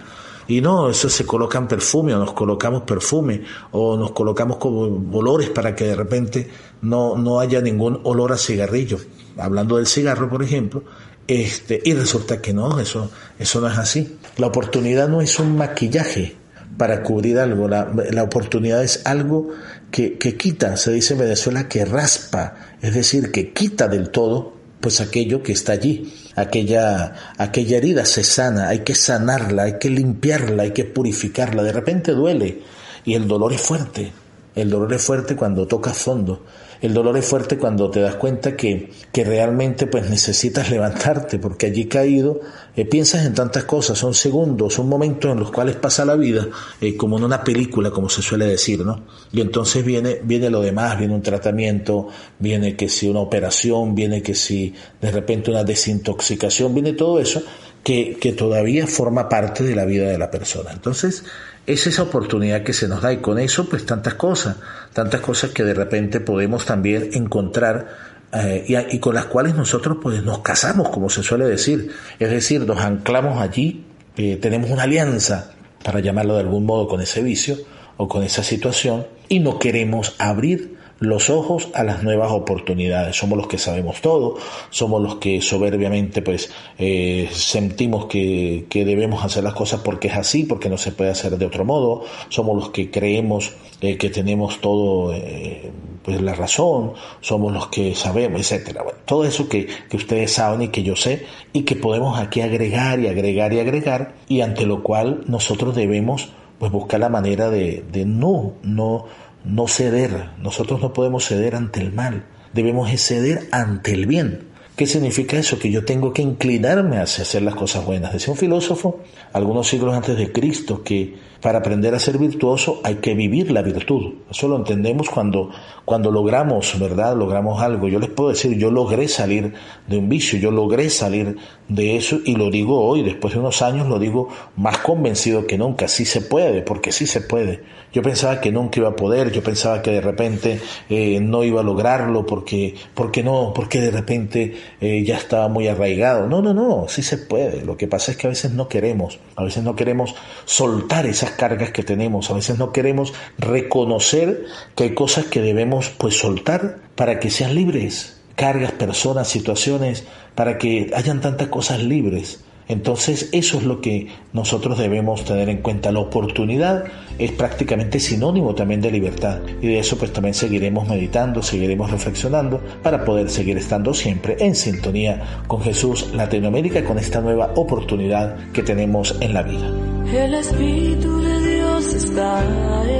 Y 0.48 0.62
no, 0.62 0.90
eso 0.90 1.10
se 1.10 1.26
colocan 1.26 1.68
perfume 1.68 2.16
o 2.16 2.20
nos 2.20 2.32
colocamos 2.32 2.84
perfume 2.84 3.44
o 3.72 3.98
nos 3.98 4.12
colocamos 4.12 4.56
como 4.56 4.84
olores 5.18 5.50
para 5.50 5.76
que 5.76 5.88
de 5.88 5.96
repente 5.96 6.50
no, 6.82 7.18
no 7.18 7.42
haya 7.42 7.60
ningún 7.60 8.00
olor 8.04 8.32
a 8.32 8.38
cigarrillo. 8.38 9.00
Hablando 9.38 9.76
del 9.76 9.88
cigarro, 9.88 10.30
por 10.30 10.44
ejemplo, 10.44 10.84
este, 11.28 11.82
y 11.84 11.94
resulta 11.94 12.42
que 12.42 12.54
no, 12.54 12.80
eso, 12.80 13.12
eso 13.38 13.60
no 13.60 13.68
es 13.68 13.78
así. 13.78 14.18
La 14.38 14.48
oportunidad 14.48 15.10
no 15.10 15.20
es 15.20 15.38
un 15.40 15.58
maquillaje 15.58 16.38
para 16.78 17.04
cubrir 17.04 17.38
algo, 17.38 17.68
la, 17.68 17.92
la 18.12 18.24
oportunidad 18.24 18.82
es 18.82 19.06
algo 19.06 19.50
que, 19.92 20.18
que 20.18 20.38
quita, 20.38 20.78
se 20.78 20.94
dice 20.94 21.16
en 21.16 21.20
Venezuela, 21.20 21.68
que 21.68 21.84
raspa, 21.84 22.56
es 22.82 22.94
decir, 22.94 23.30
que 23.30 23.52
quita 23.52 23.90
del 23.90 24.10
todo 24.10 24.63
pues 24.84 25.00
aquello 25.00 25.42
que 25.42 25.54
está 25.54 25.72
allí, 25.72 26.14
aquella, 26.36 27.34
aquella 27.38 27.78
herida 27.78 28.04
se 28.04 28.26
sana, 28.26 28.68
hay 28.68 28.80
que 28.80 28.96
sanarla, 28.96 29.64
hay 29.64 29.80
que 29.80 29.90
limpiarla, 29.90 30.64
hay 30.64 30.72
que 30.72 30.84
purificarla, 30.84 31.64
de 31.64 31.72
repente 31.72 32.12
duele 32.12 32.64
y 33.06 33.14
el 33.14 33.26
dolor 33.26 33.54
es 33.54 33.62
fuerte, 33.62 34.12
el 34.56 34.70
dolor 34.70 34.92
es 34.92 35.02
fuerte 35.02 35.38
cuando 35.38 35.68
tocas 35.68 35.98
fondo, 35.98 36.44
el 36.84 36.94
dolor 36.94 37.16
es 37.16 37.26
fuerte 37.26 37.58
cuando 37.58 37.90
te 37.90 38.02
das 38.02 38.16
cuenta 38.16 38.58
que, 38.58 38.90
que 39.14 39.24
realmente 39.24 39.88
pues 39.88 40.10
necesitas 40.10 40.70
levantarte, 40.70 41.40
porque 41.40 41.68
allí 41.68 41.86
caído 41.86 42.42
eh, 42.76 42.84
piensas 42.84 43.26
en 43.26 43.34
tantas 43.34 43.64
cosas, 43.64 43.98
son 43.98 44.14
segundos, 44.14 44.74
son 44.74 44.90
momentos 44.90 45.32
en 45.32 45.40
los 45.40 45.50
cuales 45.50 45.78
pasa 45.78 46.04
la 46.04 46.18
vida, 46.18 46.46
eh, 46.82 46.98
como 46.98 47.18
en 47.18 47.24
una 47.24 47.42
película, 47.42 47.90
como 47.90 48.10
se 48.10 48.22
suele 48.22 48.46
decir, 48.46 48.82
¿no? 48.82 49.02
Y 49.32 49.40
entonces 49.40 49.86
viene, 49.86 50.20
viene 50.24 50.50
lo 50.50 50.60
demás, 50.60 51.00
viene 51.00 51.16
un 51.16 51.22
tratamiento, 51.22 52.10
viene 52.38 52.76
que 52.76 52.90
si 52.90 53.08
una 53.08 53.22
operación, 53.22 53.96
viene 53.96 54.22
que 54.22 54.36
si 54.36 54.76
de 55.00 55.10
repente 55.10 55.52
una 55.52 55.64
desintoxicación, 55.64 56.74
viene 56.74 56.92
todo 56.92 57.18
eso 57.18 57.42
que, 57.84 58.36
todavía 58.38 58.88
forma 58.88 59.30
parte 59.30 59.64
de 59.64 59.76
la 59.76 59.86
vida 59.86 60.08
de 60.08 60.18
la 60.18 60.32
persona. 60.32 60.72
Entonces, 60.72 61.26
es 61.68 61.86
esa 61.88 62.04
oportunidad 62.04 62.64
que 62.64 62.74
se 62.74 62.88
nos 62.88 63.02
da 63.02 63.14
y 63.14 63.18
con 63.18 63.40
eso 63.40 63.70
pues 63.70 63.86
tantas 63.86 64.16
cosas, 64.16 64.58
tantas 64.94 65.22
cosas 65.22 65.52
que 65.52 65.64
de 65.64 65.74
repente 65.74 66.20
podemos 66.20 66.66
también 66.66 67.10
encontrar 67.14 68.14
eh, 68.34 68.66
y, 68.68 68.96
y, 68.96 69.00
con 69.00 69.16
las 69.16 69.26
cuales 69.26 69.56
nosotros 69.56 69.98
pues 70.02 70.24
nos 70.24 70.40
casamos, 70.40 70.90
como 70.90 71.10
se 71.10 71.24
suele 71.24 71.46
decir, 71.46 71.92
es 72.20 72.30
decir, 72.30 72.66
nos 72.66 72.80
anclamos 72.80 73.40
allí, 73.40 73.86
eh, 74.18 74.38
tenemos 74.42 74.72
una 74.72 74.84
alianza, 74.84 75.52
para 75.84 76.00
llamarlo 76.00 76.36
de 76.36 76.42
algún 76.42 76.66
modo, 76.66 76.88
con 76.88 77.02
ese 77.02 77.22
vicio 77.22 77.58
o 77.98 78.08
con 78.08 78.24
esa 78.24 78.44
situación 78.44 79.06
y 79.28 79.40
no 79.40 79.60
queremos 79.60 80.16
abrir 80.18 80.73
los 81.00 81.30
ojos 81.30 81.70
a 81.74 81.84
las 81.84 82.04
nuevas 82.04 82.32
oportunidades. 82.32 83.16
Somos 83.16 83.38
los 83.38 83.48
que 83.48 83.58
sabemos 83.58 84.02
todo, 84.02 84.36
somos 84.70 85.02
los 85.02 85.16
que 85.16 85.42
soberbiamente 85.42 86.22
pues 86.22 86.52
eh, 86.78 87.30
sentimos 87.32 88.06
que, 88.06 88.66
que, 88.70 88.86
debemos 88.86 89.24
hacer 89.24 89.44
las 89.44 89.54
cosas 89.54 89.82
porque 89.82 90.08
es 90.08 90.16
así, 90.16 90.44
porque 90.44 90.70
no 90.70 90.78
se 90.78 90.92
puede 90.92 91.12
hacer 91.12 91.38
de 91.38 91.46
otro 91.46 91.66
modo, 91.66 92.04
somos 92.30 92.56
los 92.56 92.70
que 92.70 92.90
creemos 92.90 93.54
eh, 93.82 93.98
que 93.98 94.10
tenemos 94.10 94.62
todo 94.62 95.14
eh, 95.14 95.72
pues 96.04 96.22
la 96.22 96.34
razón, 96.36 96.94
somos 97.22 97.52
los 97.52 97.68
que 97.68 97.96
sabemos, 97.96 98.40
etcétera. 98.40 98.84
Bueno, 98.84 99.00
todo 99.06 99.26
eso 99.26 99.50
que, 99.50 99.68
que 99.90 99.98
ustedes 99.98 100.32
saben 100.32 100.62
y 100.62 100.68
que 100.70 100.84
yo 100.84 100.96
sé 100.96 101.26
y 101.52 101.64
que 101.64 101.76
podemos 101.76 102.20
aquí 102.20 102.42
agregar 102.42 103.00
y 103.00 103.08
agregar 103.08 103.54
y 103.54 103.60
agregar 103.60 104.14
y 104.28 104.42
ante 104.42 104.66
lo 104.66 104.84
cual 104.84 105.24
nosotros 105.28 105.76
debemos 105.76 106.30
pues 106.60 106.72
buscar 106.72 107.02
la 107.02 107.10
manera 107.10 107.50
de, 107.50 107.84
de 107.92 108.06
no, 108.06 108.54
no, 108.64 109.06
no 109.44 109.68
ceder. 109.68 110.30
Nosotros 110.38 110.82
no 110.82 110.94
podemos 110.94 111.26
ceder 111.26 111.56
ante 111.56 111.82
el 111.82 111.92
mal, 111.94 112.26
debemos 112.54 112.90
ceder 113.00 113.48
ante 113.52 113.94
el 113.94 114.06
bien. 114.06 114.53
¿Qué 114.76 114.88
significa 114.88 115.38
eso? 115.38 115.60
Que 115.60 115.70
yo 115.70 115.86
tengo 115.86 116.14
que 116.14 116.24
inclinarme 116.24 116.98
hacia 116.98 117.22
hacer 117.22 117.44
las 117.44 117.54
cosas 117.54 117.86
buenas. 117.86 118.12
Decía 118.12 118.34
un 118.34 118.40
filósofo, 118.40 119.02
algunos 119.32 119.68
siglos 119.68 119.94
antes 119.94 120.18
de 120.18 120.32
Cristo, 120.32 120.82
que 120.84 121.14
para 121.44 121.60
aprender 121.60 121.94
a 121.94 122.00
ser 122.00 122.18
virtuoso 122.18 122.80
hay 122.84 122.96
que 122.96 123.14
vivir 123.14 123.52
la 123.52 123.62
virtud. 123.62 124.14
Eso 124.32 124.48
lo 124.48 124.56
entendemos 124.56 125.10
cuando, 125.10 125.52
cuando 125.84 126.10
logramos, 126.10 126.80
¿verdad? 126.80 127.16
Logramos 127.18 127.62
algo. 127.62 127.90
Yo 127.90 128.00
les 128.00 128.10
puedo 128.10 128.30
decir, 128.30 128.58
yo 128.58 128.72
logré 128.72 129.10
salir 129.10 129.54
de 129.86 129.98
un 129.98 130.08
vicio, 130.08 130.40
yo 130.40 130.50
logré 130.52 130.90
salir 130.90 131.36
de 131.68 131.98
eso 131.98 132.20
y 132.24 132.36
lo 132.36 132.50
digo 132.50 132.82
hoy, 132.82 133.04
después 133.04 133.34
de 133.34 133.42
unos 133.42 133.62
años, 133.62 133.88
lo 133.88 134.00
digo 134.00 134.30
más 134.56 134.78
convencido 134.80 135.46
que 135.46 135.58
nunca. 135.58 135.90
Sí 135.90 136.06
se 136.06 136.22
puede, 136.22 136.62
porque 136.62 136.94
sí 136.94 137.06
se 137.06 137.20
puede. 137.20 137.62
Yo 137.92 138.02
pensaba 138.02 138.40
que 138.40 138.52
nunca 138.52 138.80
iba 138.80 138.90
a 138.90 138.96
poder, 138.96 139.32
yo 139.32 139.44
pensaba 139.44 139.82
que 139.82 139.92
de 139.92 140.02
repente 140.02 140.60
eh, 140.90 141.20
no 141.20 141.44
iba 141.44 141.60
a 141.60 141.64
lograrlo 141.64 142.26
porque, 142.26 142.74
porque 142.94 143.22
no, 143.22 143.52
porque 143.54 143.82
de 143.82 143.92
repente 143.92 144.56
eh, 144.82 145.04
ya 145.04 145.18
estaba 145.18 145.48
muy 145.48 145.68
arraigado. 145.68 146.28
No, 146.28 146.42
no, 146.42 146.54
no, 146.54 146.88
sí 146.88 147.04
se 147.04 147.18
puede. 147.18 147.64
Lo 147.66 147.78
que 147.78 147.88
pasa 147.88 148.12
es 148.12 148.18
que 148.18 148.28
a 148.28 148.30
veces 148.30 148.52
no 148.52 148.68
queremos, 148.68 149.20
a 149.36 149.44
veces 149.44 149.64
no 149.64 149.76
queremos 149.76 150.16
soltar 150.46 151.06
esas 151.06 151.32
cargas 151.32 151.72
que 151.72 151.84
tenemos, 151.84 152.30
a 152.30 152.34
veces 152.34 152.58
no 152.58 152.72
queremos 152.72 153.14
reconocer 153.38 154.46
que 154.76 154.84
hay 154.84 154.94
cosas 154.94 155.26
que 155.26 155.42
debemos 155.42 155.90
pues 155.90 156.18
soltar 156.18 156.80
para 156.96 157.20
que 157.20 157.30
sean 157.30 157.56
libres, 157.56 158.22
cargas, 158.36 158.72
personas, 158.72 159.28
situaciones, 159.28 160.06
para 160.36 160.58
que 160.58 160.92
hayan 160.96 161.22
tantas 161.22 161.48
cosas 161.48 161.82
libres. 161.82 162.43
Entonces 162.68 163.30
eso 163.32 163.58
es 163.58 163.64
lo 163.64 163.82
que 163.82 164.08
nosotros 164.32 164.78
debemos 164.78 165.26
tener 165.26 165.50
en 165.50 165.58
cuenta. 165.58 165.92
La 165.92 166.00
oportunidad 166.00 166.86
es 167.20 167.32
prácticamente 167.32 168.00
sinónimo 168.00 168.56
también 168.56 168.82
de 168.82 168.92
libertad 168.92 169.40
y 169.62 169.68
de 169.68 169.80
eso 169.80 169.98
pues 169.98 170.12
también 170.12 170.34
seguiremos 170.34 170.88
meditando, 170.88 171.42
seguiremos 171.42 171.92
reflexionando 171.92 172.62
para 172.82 173.04
poder 173.06 173.30
seguir 173.30 173.58
estando 173.58 173.94
siempre 173.94 174.38
en 174.40 174.56
sintonía 174.56 175.44
con 175.48 175.62
Jesús 175.62 176.14
Latinoamérica 176.14 176.84
con 176.84 176.98
esta 176.98 177.22
nueva 177.22 177.52
oportunidad 177.56 178.52
que 178.52 178.64
tenemos 178.64 179.16
en 179.20 179.34
la 179.34 179.44
vida. 179.44 179.70
El 180.12 180.34
Espíritu 180.34 181.22
de 181.22 181.56
Dios 181.56 181.94
está 181.94 182.44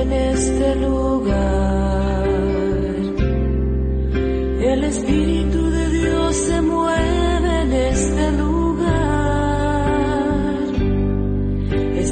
en 0.02 0.12
este 0.12 0.76
lugar. 0.78 2.28
El 4.62 4.84
Espíritu 4.86 5.70
de 5.70 5.90
Dios 5.90 6.36
se 6.36 6.62
mueve 6.62 7.62
en 7.62 7.74
este 7.74 8.32
lugar. 8.32 8.63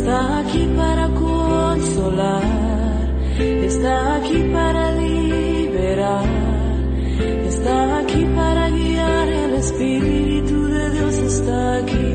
Está 0.01 0.39
aquí 0.39 0.67
para 0.75 1.07
consolar, 1.09 2.43
está 3.39 4.15
aquí 4.15 4.39
para 4.51 4.91
liberar, 4.93 6.25
está 7.45 7.99
aquí 7.99 8.25
para 8.35 8.69
guiar, 8.71 9.27
el 9.27 9.53
Espíritu 9.53 10.65
de 10.65 10.89
Dios 10.89 11.17
está 11.19 11.77
aquí. 11.77 12.10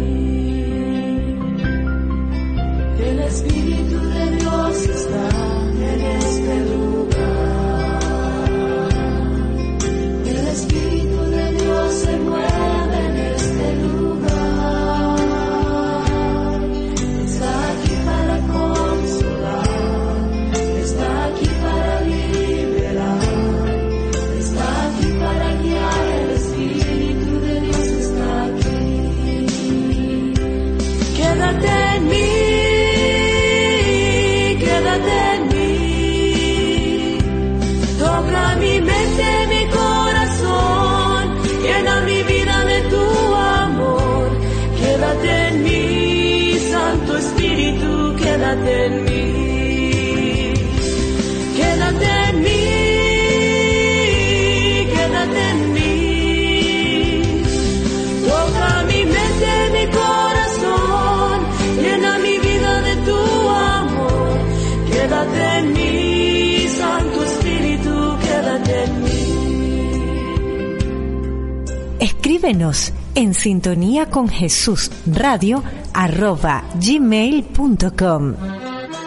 En 73.14 73.34
sintonía 73.34 74.06
con 74.06 74.28
Jesús 74.28 74.90
Radio 75.06 75.62
arroba 75.92 76.64
gmail.com. 76.74 78.34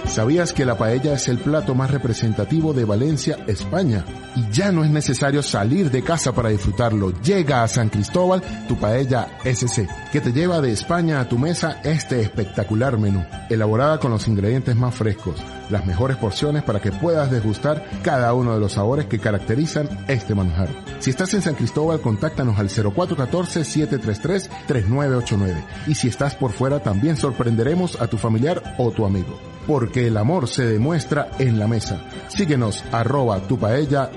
¿Sabías 0.10 0.53
que 0.53 0.65
la 0.65 0.75
paella 0.75 1.13
es 1.13 1.27
el 1.27 1.38
plato 1.38 1.75
más 1.75 1.91
representativo 1.91 2.74
de 2.74 2.84
Valencia, 2.84 3.38
España? 3.46 4.03
Y 4.36 4.51
ya 4.51 4.72
no 4.72 4.84
es 4.84 4.89
necesario 4.89 5.43
salir 5.43 5.91
de 5.91 6.01
casa 6.01 6.34
para 6.34 6.50
disfrutarlo. 6.50 7.13
Llega 7.22 7.62
a 7.62 7.67
San 7.67 7.89
Cristóbal 7.89 8.41
tu 8.67 8.75
paella 8.75 9.38
SC, 9.43 9.88
que 10.12 10.19
te 10.19 10.34
lleva 10.34 10.62
de 10.62 10.72
España 10.72 11.19
a 11.19 11.29
tu 11.29 11.38
mesa 11.38 11.79
este 11.84 12.22
espectacular 12.22 12.98
menú, 12.98 13.24
elaborada 13.50 14.00
con 14.00 14.10
los 14.10 14.27
ingredientes 14.27 14.75
más 14.75 14.96
frescos, 14.96 15.36
las 15.69 15.85
mejores 15.85 16.17
porciones 16.17 16.63
para 16.63 16.81
que 16.81 16.91
puedas 16.91 17.31
degustar 17.31 17.85
cada 18.03 18.33
uno 18.33 18.53
de 18.53 18.59
los 18.59 18.73
sabores 18.73 19.05
que 19.05 19.19
caracterizan 19.19 19.88
este 20.07 20.35
manjar. 20.35 20.67
Si 20.99 21.09
estás 21.09 21.33
en 21.33 21.41
San 21.41 21.55
Cristóbal, 21.55 22.01
contáctanos 22.01 22.59
al 22.59 22.69
0414-733-3989. 22.69 25.63
Y 25.88 25.95
si 25.95 26.07
estás 26.07 26.35
por 26.35 26.51
fuera, 26.51 26.81
también 26.81 27.17
sorprenderemos 27.17 27.99
a 28.01 28.07
tu 28.07 28.17
familiar 28.17 28.75
o 28.77 28.91
tu 28.91 29.05
amigo 29.05 29.39
porque 29.69 30.07
el 30.07 30.17
amor 30.17 30.47
se 30.47 30.65
demuestra 30.65 31.29
en 31.38 31.59
la 31.59 31.67
mesa. 31.67 32.01
Síguenos 32.27 32.83
arroba 32.91 33.39
tu 33.41 33.59
paella. 33.59 34.09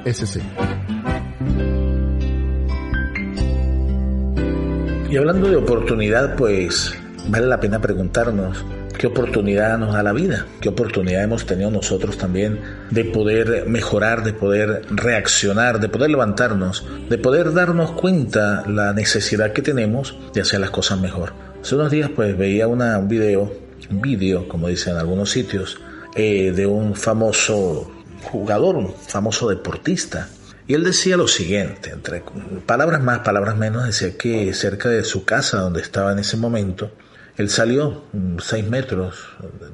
Y 5.10 5.16
hablando 5.18 5.50
de 5.50 5.56
oportunidad, 5.56 6.36
pues 6.36 6.94
vale 7.28 7.46
la 7.46 7.60
pena 7.60 7.82
preguntarnos 7.82 8.64
qué 9.02 9.08
oportunidad 9.08 9.78
nos 9.78 9.94
da 9.94 10.04
la 10.04 10.12
vida, 10.12 10.46
qué 10.60 10.68
oportunidad 10.68 11.24
hemos 11.24 11.44
tenido 11.44 11.72
nosotros 11.72 12.16
también 12.16 12.60
de 12.92 13.04
poder 13.04 13.64
mejorar, 13.66 14.22
de 14.22 14.32
poder 14.32 14.82
reaccionar, 14.90 15.80
de 15.80 15.88
poder 15.88 16.08
levantarnos, 16.08 16.86
de 17.10 17.18
poder 17.18 17.52
darnos 17.52 17.90
cuenta 17.90 18.62
la 18.68 18.92
necesidad 18.92 19.52
que 19.52 19.60
tenemos 19.60 20.16
de 20.32 20.42
hacer 20.42 20.60
las 20.60 20.70
cosas 20.70 21.00
mejor. 21.00 21.32
Hace 21.60 21.74
unos 21.74 21.90
días 21.90 22.10
pues 22.14 22.38
veía 22.38 22.68
una, 22.68 22.96
un 22.96 23.08
video 23.08 23.52
un 23.90 24.00
vídeo, 24.00 24.46
como 24.46 24.68
dicen 24.68 24.92
en 24.92 25.00
algunos 25.00 25.32
sitios, 25.32 25.80
eh, 26.14 26.52
de 26.52 26.66
un 26.68 26.94
famoso 26.94 27.90
jugador, 28.22 28.76
un 28.76 28.94
famoso 28.94 29.48
deportista. 29.48 30.28
Y 30.68 30.74
él 30.74 30.84
decía 30.84 31.16
lo 31.16 31.26
siguiente, 31.26 31.90
entre 31.90 32.22
palabras 32.66 33.02
más, 33.02 33.18
palabras 33.18 33.56
menos, 33.56 33.84
decía 33.84 34.16
que 34.16 34.54
cerca 34.54 34.90
de 34.90 35.02
su 35.02 35.24
casa, 35.24 35.58
donde 35.58 35.80
estaba 35.80 36.12
en 36.12 36.20
ese 36.20 36.36
momento, 36.36 36.92
él 37.36 37.48
salió 37.48 38.04
seis 38.38 38.68
metros 38.68 39.16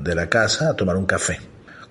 de 0.00 0.14
la 0.14 0.28
casa 0.28 0.70
a 0.70 0.76
tomar 0.76 0.96
un 0.96 1.06
café 1.06 1.40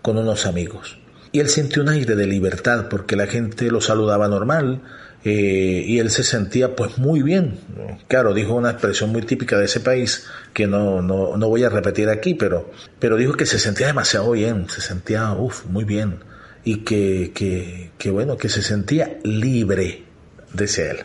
con 0.02 0.18
unos 0.18 0.46
amigos. 0.46 0.98
Y 1.32 1.40
él 1.40 1.50
sintió 1.50 1.84
un 1.84 1.90
aire 1.90 2.16
de 2.16 2.26
libertad 2.26 2.88
porque 2.90 3.16
la 3.16 3.28
gente 3.28 3.70
lo 3.70 3.82
saludaba 3.82 4.28
normal, 4.28 4.82
eh, 5.24 5.84
y 5.86 6.00
él 6.00 6.10
se 6.10 6.24
sentía 6.24 6.76
pues 6.76 6.98
muy 6.98 7.22
bien. 7.22 7.60
Claro, 8.08 8.34
dijo 8.34 8.54
una 8.54 8.72
expresión 8.72 9.12
muy 9.12 9.24
típica 9.24 9.58
de 9.58 9.66
ese 9.66 9.80
país 9.80 10.26
que 10.54 10.68
no, 10.68 11.02
no, 11.02 11.36
no 11.36 11.50
voy 11.50 11.64
a 11.64 11.70
repetir 11.70 12.08
aquí, 12.10 12.34
pero, 12.34 12.72
pero 13.00 13.18
dijo 13.18 13.34
que 13.34 13.46
se 13.46 13.60
sentía 13.60 13.88
demasiado 13.88 14.32
bien, 14.32 14.70
se 14.70 14.80
sentía 14.80 15.34
uf, 15.34 15.66
muy 15.66 15.84
bien 15.84 16.20
y 16.64 16.78
que, 16.78 17.32
que, 17.34 17.92
que 17.98 18.12
bueno, 18.12 18.38
que 18.38 18.50
se 18.50 18.62
sentía 18.62 19.20
libre, 19.24 20.04
decía 20.54 20.92
él. 20.92 20.98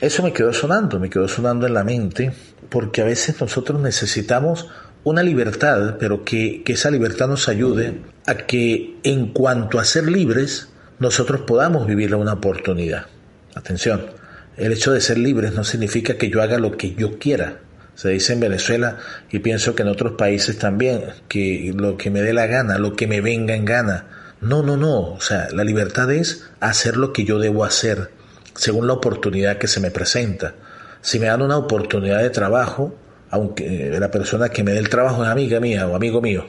Eso 0.00 0.22
me 0.22 0.32
quedó 0.32 0.52
sonando, 0.52 1.00
me 1.00 1.08
quedó 1.08 1.26
sonando 1.28 1.66
en 1.66 1.74
la 1.74 1.84
mente, 1.84 2.32
porque 2.74 3.02
a 3.02 3.04
veces 3.04 3.40
nosotros 3.40 3.80
necesitamos 3.80 4.68
una 5.04 5.22
libertad, 5.22 5.94
pero 6.00 6.24
que, 6.24 6.64
que 6.64 6.72
esa 6.72 6.90
libertad 6.90 7.28
nos 7.28 7.48
ayude 7.48 8.00
a 8.26 8.34
que 8.34 8.96
en 9.04 9.28
cuanto 9.28 9.78
a 9.78 9.84
ser 9.84 10.08
libres, 10.08 10.70
nosotros 10.98 11.42
podamos 11.42 11.86
vivir 11.86 12.12
una 12.16 12.32
oportunidad. 12.32 13.06
Atención, 13.54 14.06
el 14.56 14.72
hecho 14.72 14.90
de 14.90 15.00
ser 15.00 15.18
libres 15.18 15.52
no 15.54 15.62
significa 15.62 16.16
que 16.16 16.28
yo 16.30 16.42
haga 16.42 16.58
lo 16.58 16.76
que 16.76 16.96
yo 16.96 17.20
quiera. 17.20 17.60
Se 17.94 18.08
dice 18.08 18.32
en 18.32 18.40
Venezuela 18.40 18.98
y 19.30 19.38
pienso 19.38 19.76
que 19.76 19.82
en 19.82 19.88
otros 19.90 20.14
países 20.14 20.58
también, 20.58 21.04
que 21.28 21.72
lo 21.76 21.96
que 21.96 22.10
me 22.10 22.22
dé 22.22 22.32
la 22.32 22.48
gana, 22.48 22.78
lo 22.78 22.96
que 22.96 23.06
me 23.06 23.20
venga 23.20 23.54
en 23.54 23.66
gana. 23.66 24.06
No, 24.40 24.64
no, 24.64 24.76
no. 24.76 25.12
O 25.12 25.20
sea, 25.20 25.46
la 25.52 25.62
libertad 25.62 26.10
es 26.10 26.50
hacer 26.58 26.96
lo 26.96 27.12
que 27.12 27.22
yo 27.22 27.38
debo 27.38 27.64
hacer 27.64 28.10
según 28.56 28.88
la 28.88 28.94
oportunidad 28.94 29.58
que 29.58 29.68
se 29.68 29.78
me 29.78 29.92
presenta. 29.92 30.54
Si 31.04 31.18
me 31.18 31.26
dan 31.26 31.42
una 31.42 31.58
oportunidad 31.58 32.22
de 32.22 32.30
trabajo, 32.30 32.94
aunque 33.28 33.94
la 34.00 34.10
persona 34.10 34.48
que 34.48 34.64
me 34.64 34.72
dé 34.72 34.78
el 34.78 34.88
trabajo 34.88 35.22
es 35.22 35.28
amiga 35.28 35.60
mía 35.60 35.86
o 35.86 35.94
amigo 35.94 36.22
mío, 36.22 36.46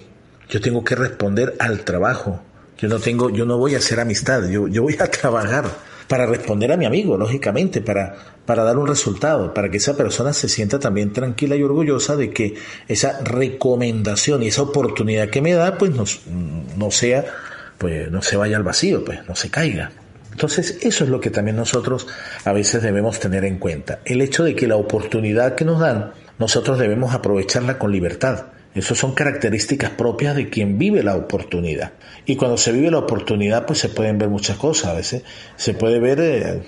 yo 0.50 0.62
tengo 0.62 0.82
que 0.82 0.96
responder 0.96 1.56
al 1.60 1.82
trabajo. 1.82 2.40
Yo 2.78 2.88
no 2.88 3.00
tengo, 3.00 3.30
yo 3.30 3.46
no 3.46 3.58
voy 3.58 3.76
a 3.76 3.80
hacer 3.80 4.00
amistad, 4.00 4.48
yo, 4.48 4.70
yo 4.70 4.82
voy 4.82 4.96
a 4.98 5.12
trabajar 5.12 5.66
para 6.08 6.26
responder 6.26 6.72
a 6.72 6.78
mi 6.78 6.86
amigo, 6.86 7.18
lógicamente, 7.18 7.82
para, 7.82 8.16
para 8.46 8.64
dar 8.64 8.78
un 8.78 8.88
resultado, 8.88 9.54
para 9.54 9.70
que 9.70 9.76
esa 9.76 9.98
persona 9.98 10.32
se 10.32 10.48
sienta 10.48 10.80
también 10.80 11.12
tranquila 11.12 11.58
y 11.58 11.64
orgullosa 11.64 12.16
de 12.16 12.30
que 12.30 12.56
esa 12.88 13.20
recomendación 13.24 14.42
y 14.42 14.48
esa 14.48 14.62
oportunidad 14.62 15.30
que 15.30 15.42
me 15.42 15.52
da, 15.52 15.78
pues 15.78 15.92
no, 15.92 16.06
no 16.78 16.92
sea, 16.92 17.26
pues 17.78 18.10
no 18.10 18.22
se 18.22 18.38
vaya 18.38 18.56
al 18.56 18.64
vacío, 18.64 19.04
pues 19.04 19.20
no 19.28 19.36
se 19.36 19.50
caiga. 19.50 19.92
Entonces, 20.36 20.80
eso 20.82 21.06
es 21.06 21.10
lo 21.10 21.22
que 21.22 21.30
también 21.30 21.56
nosotros 21.56 22.08
a 22.44 22.52
veces 22.52 22.84
debemos 22.84 23.22
tener 23.22 23.46
en 23.46 23.58
cuenta. 23.58 24.02
El 24.04 24.20
hecho 24.20 24.44
de 24.44 24.54
que 24.54 24.68
la 24.68 24.76
oportunidad 24.76 25.56
que 25.56 25.64
nos 25.64 25.80
dan, 25.80 26.12
nosotros 26.38 26.78
debemos 26.78 27.14
aprovecharla 27.14 27.80
con 27.80 27.94
libertad. 27.94 28.48
Esas 28.74 28.98
son 28.98 29.14
características 29.14 29.92
propias 29.92 30.36
de 30.36 30.50
quien 30.50 30.78
vive 30.78 31.04
la 31.04 31.16
oportunidad. 31.16 31.94
Y 32.26 32.36
cuando 32.36 32.58
se 32.58 32.74
vive 32.74 32.92
la 32.92 32.98
oportunidad, 32.98 33.66
pues 33.66 33.80
se 33.80 33.88
pueden 33.88 34.18
ver 34.18 34.28
muchas 34.28 34.58
cosas. 34.58 34.88
A 34.88 34.94
veces 34.96 35.24
se 35.56 35.74
puede 35.74 36.02
ver, 36.02 36.20
eh, 36.20 36.64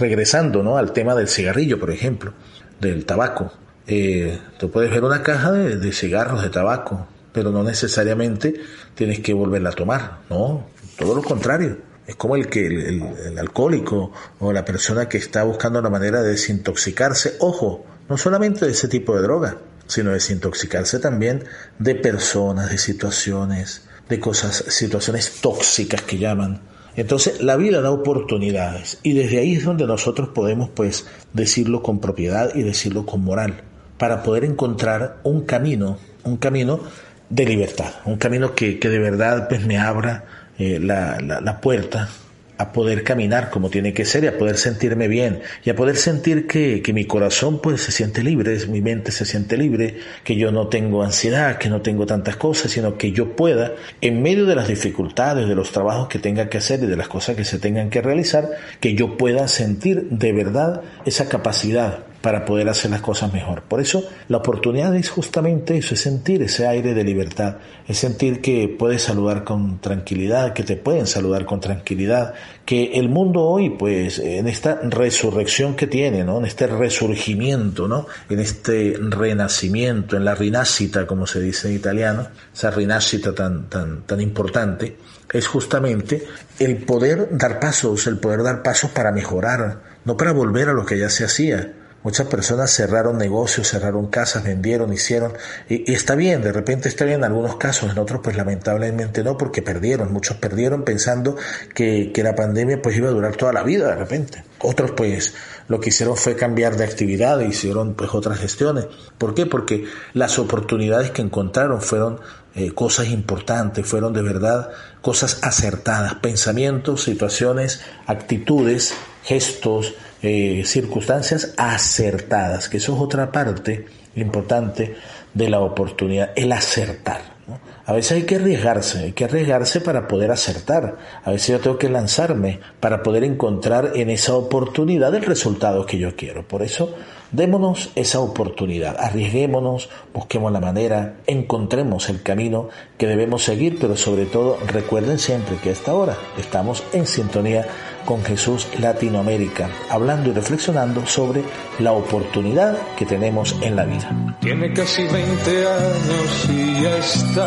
regresando 0.00 0.62
¿no? 0.62 0.78
al 0.78 0.94
tema 0.94 1.14
del 1.14 1.28
cigarrillo, 1.28 1.78
por 1.78 1.90
ejemplo, 1.90 2.32
del 2.80 3.04
tabaco. 3.04 3.52
Eh, 3.86 4.38
tú 4.58 4.70
puedes 4.70 4.90
ver 4.90 5.04
una 5.04 5.22
caja 5.22 5.52
de, 5.52 5.92
cigarros 5.92 6.42
de 6.42 6.48
tabaco, 6.48 7.08
pero 7.30 7.50
no 7.50 7.62
necesariamente 7.62 8.54
tienes 8.94 9.20
que 9.20 9.34
volverla 9.34 9.68
a 9.68 9.74
tomar. 9.74 10.20
No, 10.30 10.64
todo 10.96 11.14
lo 11.14 11.22
contrario. 11.22 11.87
Es 12.08 12.16
como 12.16 12.36
el 12.36 12.48
que 12.48 12.66
el, 12.66 13.38
alcohólico 13.38 14.12
o 14.40 14.50
la 14.50 14.64
persona 14.64 15.10
que 15.10 15.18
está 15.18 15.42
buscando 15.44 15.78
una 15.78 15.90
manera 15.90 16.22
de 16.22 16.30
desintoxicarse. 16.30 17.34
Ojo, 17.40 17.84
no 18.08 18.16
solamente 18.16 18.64
de 18.64 18.72
ese 18.72 18.88
tipo 18.88 19.14
de 19.14 19.20
droga, 19.20 19.58
sino 19.86 20.12
desintoxicarse 20.12 21.00
también 21.00 21.44
de 21.78 21.94
personas, 21.94 22.70
de 22.70 22.78
situaciones, 22.78 23.82
de 24.08 24.18
cosas, 24.20 24.64
situaciones 24.68 25.42
tóxicas 25.42 26.00
que 26.00 26.16
llaman. 26.16 26.62
Entonces 26.96 27.42
la 27.42 27.56
vida 27.56 27.82
da 27.82 27.90
oportunidades 27.90 28.98
y 29.02 29.12
desde 29.12 29.40
ahí 29.40 29.56
es 29.56 29.64
donde 29.64 29.86
nosotros 29.86 30.30
podemos 30.30 30.70
pues 30.70 31.06
decirlo 31.34 31.82
con 31.82 32.00
propiedad 32.00 32.54
y 32.54 32.62
decirlo 32.62 33.04
con 33.04 33.22
moral 33.22 33.60
para 33.98 34.22
poder 34.22 34.46
encontrar 34.46 35.18
un 35.24 35.42
camino, 35.42 35.98
un 36.24 36.38
camino 36.38 36.80
de 37.28 37.44
libertad, 37.44 37.92
un 38.06 38.16
camino 38.16 38.54
que, 38.54 38.78
que 38.78 38.88
de 38.88 38.98
verdad 38.98 39.46
pues 39.46 39.66
me 39.66 39.76
abra 39.76 40.24
eh, 40.58 40.78
la, 40.80 41.18
la, 41.20 41.60
puerta 41.60 42.08
a 42.56 42.72
poder 42.72 43.04
caminar 43.04 43.50
como 43.50 43.70
tiene 43.70 43.92
que 43.92 44.04
ser 44.04 44.24
y 44.24 44.26
a 44.26 44.36
poder 44.36 44.56
sentirme 44.56 45.06
bien 45.06 45.40
y 45.64 45.70
a 45.70 45.76
poder 45.76 45.96
sentir 45.96 46.48
que, 46.48 46.82
que, 46.82 46.92
mi 46.92 47.04
corazón 47.04 47.60
pues 47.62 47.82
se 47.82 47.92
siente 47.92 48.24
libre, 48.24 48.58
mi 48.66 48.80
mente 48.80 49.12
se 49.12 49.24
siente 49.24 49.56
libre, 49.56 49.98
que 50.24 50.34
yo 50.34 50.50
no 50.50 50.66
tengo 50.66 51.04
ansiedad, 51.04 51.58
que 51.58 51.68
no 51.68 51.80
tengo 51.82 52.06
tantas 52.06 52.34
cosas, 52.34 52.72
sino 52.72 52.98
que 52.98 53.12
yo 53.12 53.36
pueda, 53.36 53.74
en 54.00 54.20
medio 54.20 54.44
de 54.44 54.56
las 54.56 54.66
dificultades, 54.66 55.48
de 55.48 55.54
los 55.54 55.70
trabajos 55.70 56.08
que 56.08 56.18
tenga 56.18 56.48
que 56.48 56.58
hacer 56.58 56.82
y 56.82 56.86
de 56.86 56.96
las 56.96 57.06
cosas 57.06 57.36
que 57.36 57.44
se 57.44 57.60
tengan 57.60 57.90
que 57.90 58.02
realizar, 58.02 58.50
que 58.80 58.94
yo 58.94 59.16
pueda 59.16 59.46
sentir 59.46 60.08
de 60.10 60.32
verdad 60.32 60.82
esa 61.04 61.28
capacidad 61.28 62.07
para 62.20 62.44
poder 62.44 62.68
hacer 62.68 62.90
las 62.90 63.00
cosas 63.00 63.32
mejor. 63.32 63.62
Por 63.62 63.80
eso 63.80 64.02
la 64.28 64.38
oportunidad 64.38 64.94
es 64.96 65.08
justamente 65.08 65.78
eso, 65.78 65.94
es 65.94 66.00
sentir 66.00 66.42
ese 66.42 66.66
aire 66.66 66.94
de 66.94 67.04
libertad, 67.04 67.56
es 67.86 67.98
sentir 67.98 68.40
que 68.40 68.74
puedes 68.76 69.02
saludar 69.02 69.44
con 69.44 69.80
tranquilidad, 69.80 70.52
que 70.52 70.64
te 70.64 70.76
pueden 70.76 71.06
saludar 71.06 71.46
con 71.46 71.60
tranquilidad, 71.60 72.34
que 72.64 72.92
el 72.94 73.08
mundo 73.08 73.44
hoy, 73.44 73.70
pues, 73.70 74.18
en 74.18 74.48
esta 74.48 74.80
resurrección 74.82 75.74
que 75.74 75.86
tiene, 75.86 76.24
¿no? 76.24 76.38
En 76.38 76.44
este 76.44 76.66
resurgimiento, 76.66 77.86
¿no? 77.86 78.06
En 78.28 78.40
este 78.40 78.96
renacimiento, 78.98 80.16
en 80.16 80.24
la 80.24 80.34
rinascita, 80.34 81.06
como 81.06 81.26
se 81.26 81.40
dice 81.40 81.68
en 81.68 81.76
italiano, 81.76 82.28
esa 82.52 82.70
rinascita 82.70 83.34
tan, 83.34 83.68
tan, 83.68 84.02
tan 84.02 84.20
importante, 84.20 84.96
es 85.32 85.46
justamente 85.46 86.24
el 86.58 86.78
poder 86.78 87.28
dar 87.30 87.60
pasos, 87.60 88.06
el 88.06 88.18
poder 88.18 88.42
dar 88.42 88.62
pasos 88.62 88.90
para 88.90 89.12
mejorar, 89.12 89.82
no 90.04 90.16
para 90.16 90.32
volver 90.32 90.68
a 90.68 90.72
lo 90.72 90.84
que 90.84 90.98
ya 90.98 91.10
se 91.10 91.24
hacía, 91.24 91.72
Muchas 92.08 92.28
personas 92.28 92.70
cerraron 92.70 93.18
negocios, 93.18 93.68
cerraron 93.68 94.06
casas, 94.06 94.42
vendieron, 94.42 94.94
hicieron, 94.94 95.34
y, 95.68 95.92
está 95.92 96.14
bien, 96.14 96.40
de 96.40 96.52
repente 96.52 96.88
está 96.88 97.04
bien 97.04 97.18
en 97.18 97.24
algunos 97.24 97.56
casos, 97.56 97.92
en 97.92 97.98
otros 97.98 98.22
pues 98.24 98.34
lamentablemente 98.34 99.22
no, 99.22 99.36
porque 99.36 99.60
perdieron, 99.60 100.10
muchos 100.10 100.38
perdieron 100.38 100.84
pensando 100.84 101.36
que, 101.74 102.10
que 102.10 102.22
la 102.22 102.34
pandemia 102.34 102.80
pues 102.80 102.96
iba 102.96 103.08
a 103.08 103.12
durar 103.12 103.36
toda 103.36 103.52
la 103.52 103.62
vida 103.62 103.88
de 103.88 103.96
repente. 103.96 104.42
Otros 104.60 104.92
pues 104.92 105.34
lo 105.68 105.80
que 105.80 105.90
hicieron 105.90 106.16
fue 106.16 106.34
cambiar 106.34 106.78
de 106.78 106.84
actividad, 106.84 107.40
hicieron 107.40 107.92
pues 107.92 108.14
otras 108.14 108.38
gestiones. 108.38 108.86
¿Por 109.18 109.34
qué? 109.34 109.44
Porque 109.44 109.84
las 110.14 110.38
oportunidades 110.38 111.10
que 111.10 111.20
encontraron 111.20 111.82
fueron 111.82 112.20
eh, 112.54 112.72
cosas 112.72 113.08
importantes, 113.08 113.86
fueron 113.86 114.14
de 114.14 114.22
verdad 114.22 114.70
cosas 115.02 115.40
acertadas, 115.42 116.14
pensamientos, 116.14 117.02
situaciones, 117.02 117.82
actitudes, 118.06 118.94
gestos, 119.24 119.92
eh, 120.22 120.62
circunstancias 120.64 121.54
acertadas, 121.56 122.68
que 122.68 122.78
eso 122.78 122.94
es 122.94 123.00
otra 123.00 123.30
parte 123.30 123.86
importante 124.16 124.96
de 125.34 125.50
la 125.50 125.60
oportunidad, 125.60 126.30
el 126.34 126.52
acertar. 126.52 127.38
A 127.86 127.94
veces 127.94 128.12
hay 128.12 128.22
que 128.24 128.36
arriesgarse, 128.36 128.98
hay 128.98 129.12
que 129.12 129.24
arriesgarse 129.24 129.80
para 129.80 130.06
poder 130.06 130.30
acertar. 130.30 130.98
A 131.24 131.30
veces 131.30 131.48
yo 131.48 131.60
tengo 131.60 131.78
que 131.78 131.88
lanzarme 131.88 132.60
para 132.80 133.02
poder 133.02 133.24
encontrar 133.24 133.92
en 133.94 134.10
esa 134.10 134.34
oportunidad 134.34 135.14
el 135.14 135.22
resultado 135.22 135.86
que 135.86 135.96
yo 135.96 136.14
quiero. 136.14 136.46
Por 136.46 136.62
eso, 136.62 136.94
démonos 137.32 137.90
esa 137.94 138.20
oportunidad, 138.20 138.96
arriesguémonos, 138.98 139.88
busquemos 140.12 140.52
la 140.52 140.60
manera, 140.60 141.14
encontremos 141.26 142.10
el 142.10 142.22
camino 142.22 142.68
que 142.98 143.06
debemos 143.06 143.44
seguir, 143.44 143.78
pero 143.80 143.96
sobre 143.96 144.26
todo 144.26 144.58
recuerden 144.66 145.18
siempre 145.18 145.56
que 145.56 145.70
a 145.70 145.72
esta 145.72 145.94
hora 145.94 146.14
estamos 146.38 146.84
en 146.92 147.06
sintonía 147.06 147.66
con 148.08 148.24
Jesús 148.24 148.66
Latinoamérica, 148.78 149.68
hablando 149.90 150.30
y 150.30 150.32
reflexionando 150.32 151.04
sobre 151.04 151.44
la 151.78 151.92
oportunidad 151.92 152.74
que 152.96 153.04
tenemos 153.04 153.54
en 153.60 153.76
la 153.76 153.84
vida. 153.84 154.10
Tiene 154.40 154.72
casi 154.72 155.02
20 155.02 155.66
años 155.68 156.48
y 156.48 156.82
ya 156.82 156.96
está 156.96 157.46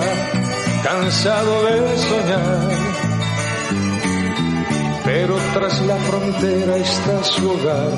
cansado 0.84 1.66
de 1.66 1.98
soñar. 1.98 2.70
Pero 5.04 5.36
tras 5.56 5.82
la 5.82 5.96
frontera 5.96 6.78
está 6.78 7.24
su 7.24 7.50
hogar, 7.50 7.92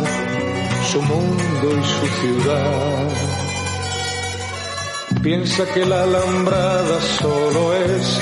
su 0.89 1.01
mundo 1.01 1.67
y 1.69 1.83
su 1.83 2.07
ciudad. 2.21 3.09
Piensa 5.21 5.65
que 5.73 5.85
la 5.85 6.03
alambrada 6.03 7.01
solo 7.01 7.73
es 7.73 8.21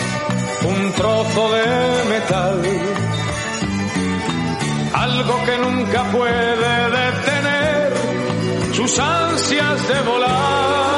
un 0.65 0.91
trozo 0.93 1.51
de 1.51 2.09
metal 2.09 3.10
algo 5.11 5.43
que 5.45 5.57
nunca 5.57 6.03
puede 6.11 6.89
detener 6.89 7.93
sus 8.73 8.99
ansias 8.99 9.87
de 9.87 10.01
volar. 10.01 10.90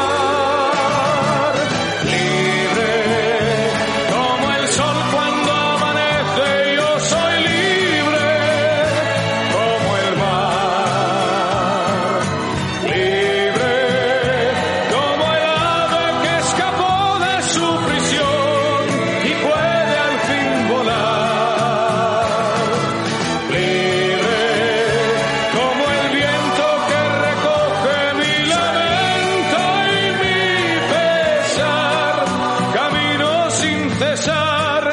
Cesar 34.03 34.83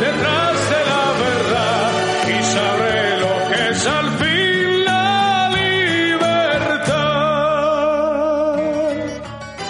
detrás 0.00 0.54
de 0.72 0.80
la 0.90 1.04
verdad 1.26 1.90
y 2.28 2.36
sabré 2.54 3.20
lo 3.20 3.34
que 3.48 3.60
es 3.70 3.86
al 3.86 4.08
fin 4.18 4.84
la 4.84 5.50
libertad. 6.04 6.94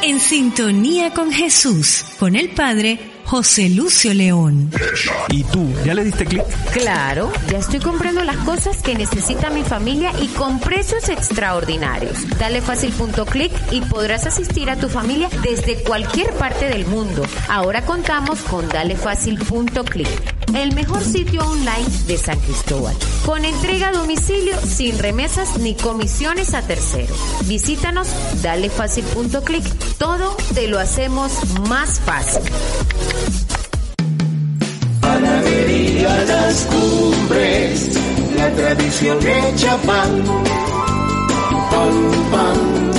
En 0.02 0.16
sintonía 0.20 1.12
con 1.12 1.33
Jesús, 1.33 2.04
con 2.18 2.37
el 2.37 2.50
Padre 2.50 3.13
José 3.34 3.68
Lucio 3.68 4.14
León. 4.14 4.70
¿Y 5.28 5.42
tú? 5.42 5.68
¿Ya 5.84 5.92
le 5.92 6.04
diste 6.04 6.24
clic? 6.24 6.44
Claro, 6.72 7.32
ya 7.50 7.58
estoy 7.58 7.80
comprando 7.80 8.22
las 8.22 8.36
cosas 8.36 8.80
que 8.80 8.94
necesita 8.94 9.50
mi 9.50 9.64
familia 9.64 10.12
y 10.22 10.28
con 10.28 10.60
precios 10.60 11.08
extraordinarios. 11.08 12.28
Dale 12.38 12.60
fácil.clic 12.60 13.50
y 13.72 13.80
podrás 13.80 14.26
asistir 14.26 14.70
a 14.70 14.76
tu 14.76 14.88
familia 14.88 15.28
desde 15.42 15.82
cualquier 15.82 16.32
parte 16.34 16.68
del 16.68 16.86
mundo. 16.86 17.26
Ahora 17.48 17.84
contamos 17.84 18.38
con 18.42 18.68
dalefacil.clic, 18.68 20.33
el 20.54 20.74
mejor 20.74 21.02
sitio 21.02 21.42
online 21.42 21.87
de 22.07 22.18
San 22.18 22.38
Cristóbal, 22.40 22.94
con 23.24 23.44
entrega 23.44 23.88
a 23.88 23.92
domicilio 23.92 24.57
sin 24.61 24.98
remesas 24.98 25.59
ni 25.59 25.74
comisiones 25.74 26.54
a 26.54 26.62
terceros. 26.62 27.18
Visítanos, 27.46 28.09
dalefacil.clic, 28.42 29.64
todo 29.98 30.37
te 30.54 30.68
lo 30.68 30.78
hacemos 30.78 31.33
más 31.68 32.00
fácil. 32.00 32.42
Panadería 35.00 36.24
Las 36.24 36.66
Cumbres, 36.66 37.90
la 38.37 38.50
tradición 38.50 39.18
hecha 39.26 39.76
pan, 39.78 40.24
pan, 41.70 42.11
pan. 42.30 42.93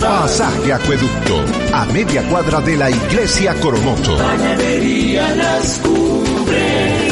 Pasaje 0.00 0.72
Acueducto, 0.72 1.44
a 1.72 1.84
media 1.86 2.22
cuadra 2.28 2.60
de 2.60 2.76
la 2.76 2.90
Iglesia 2.90 3.54
Coromoto. 3.54 4.16
Panadería 4.16 5.34
Las 5.34 5.78
Cumbres. 5.78 7.04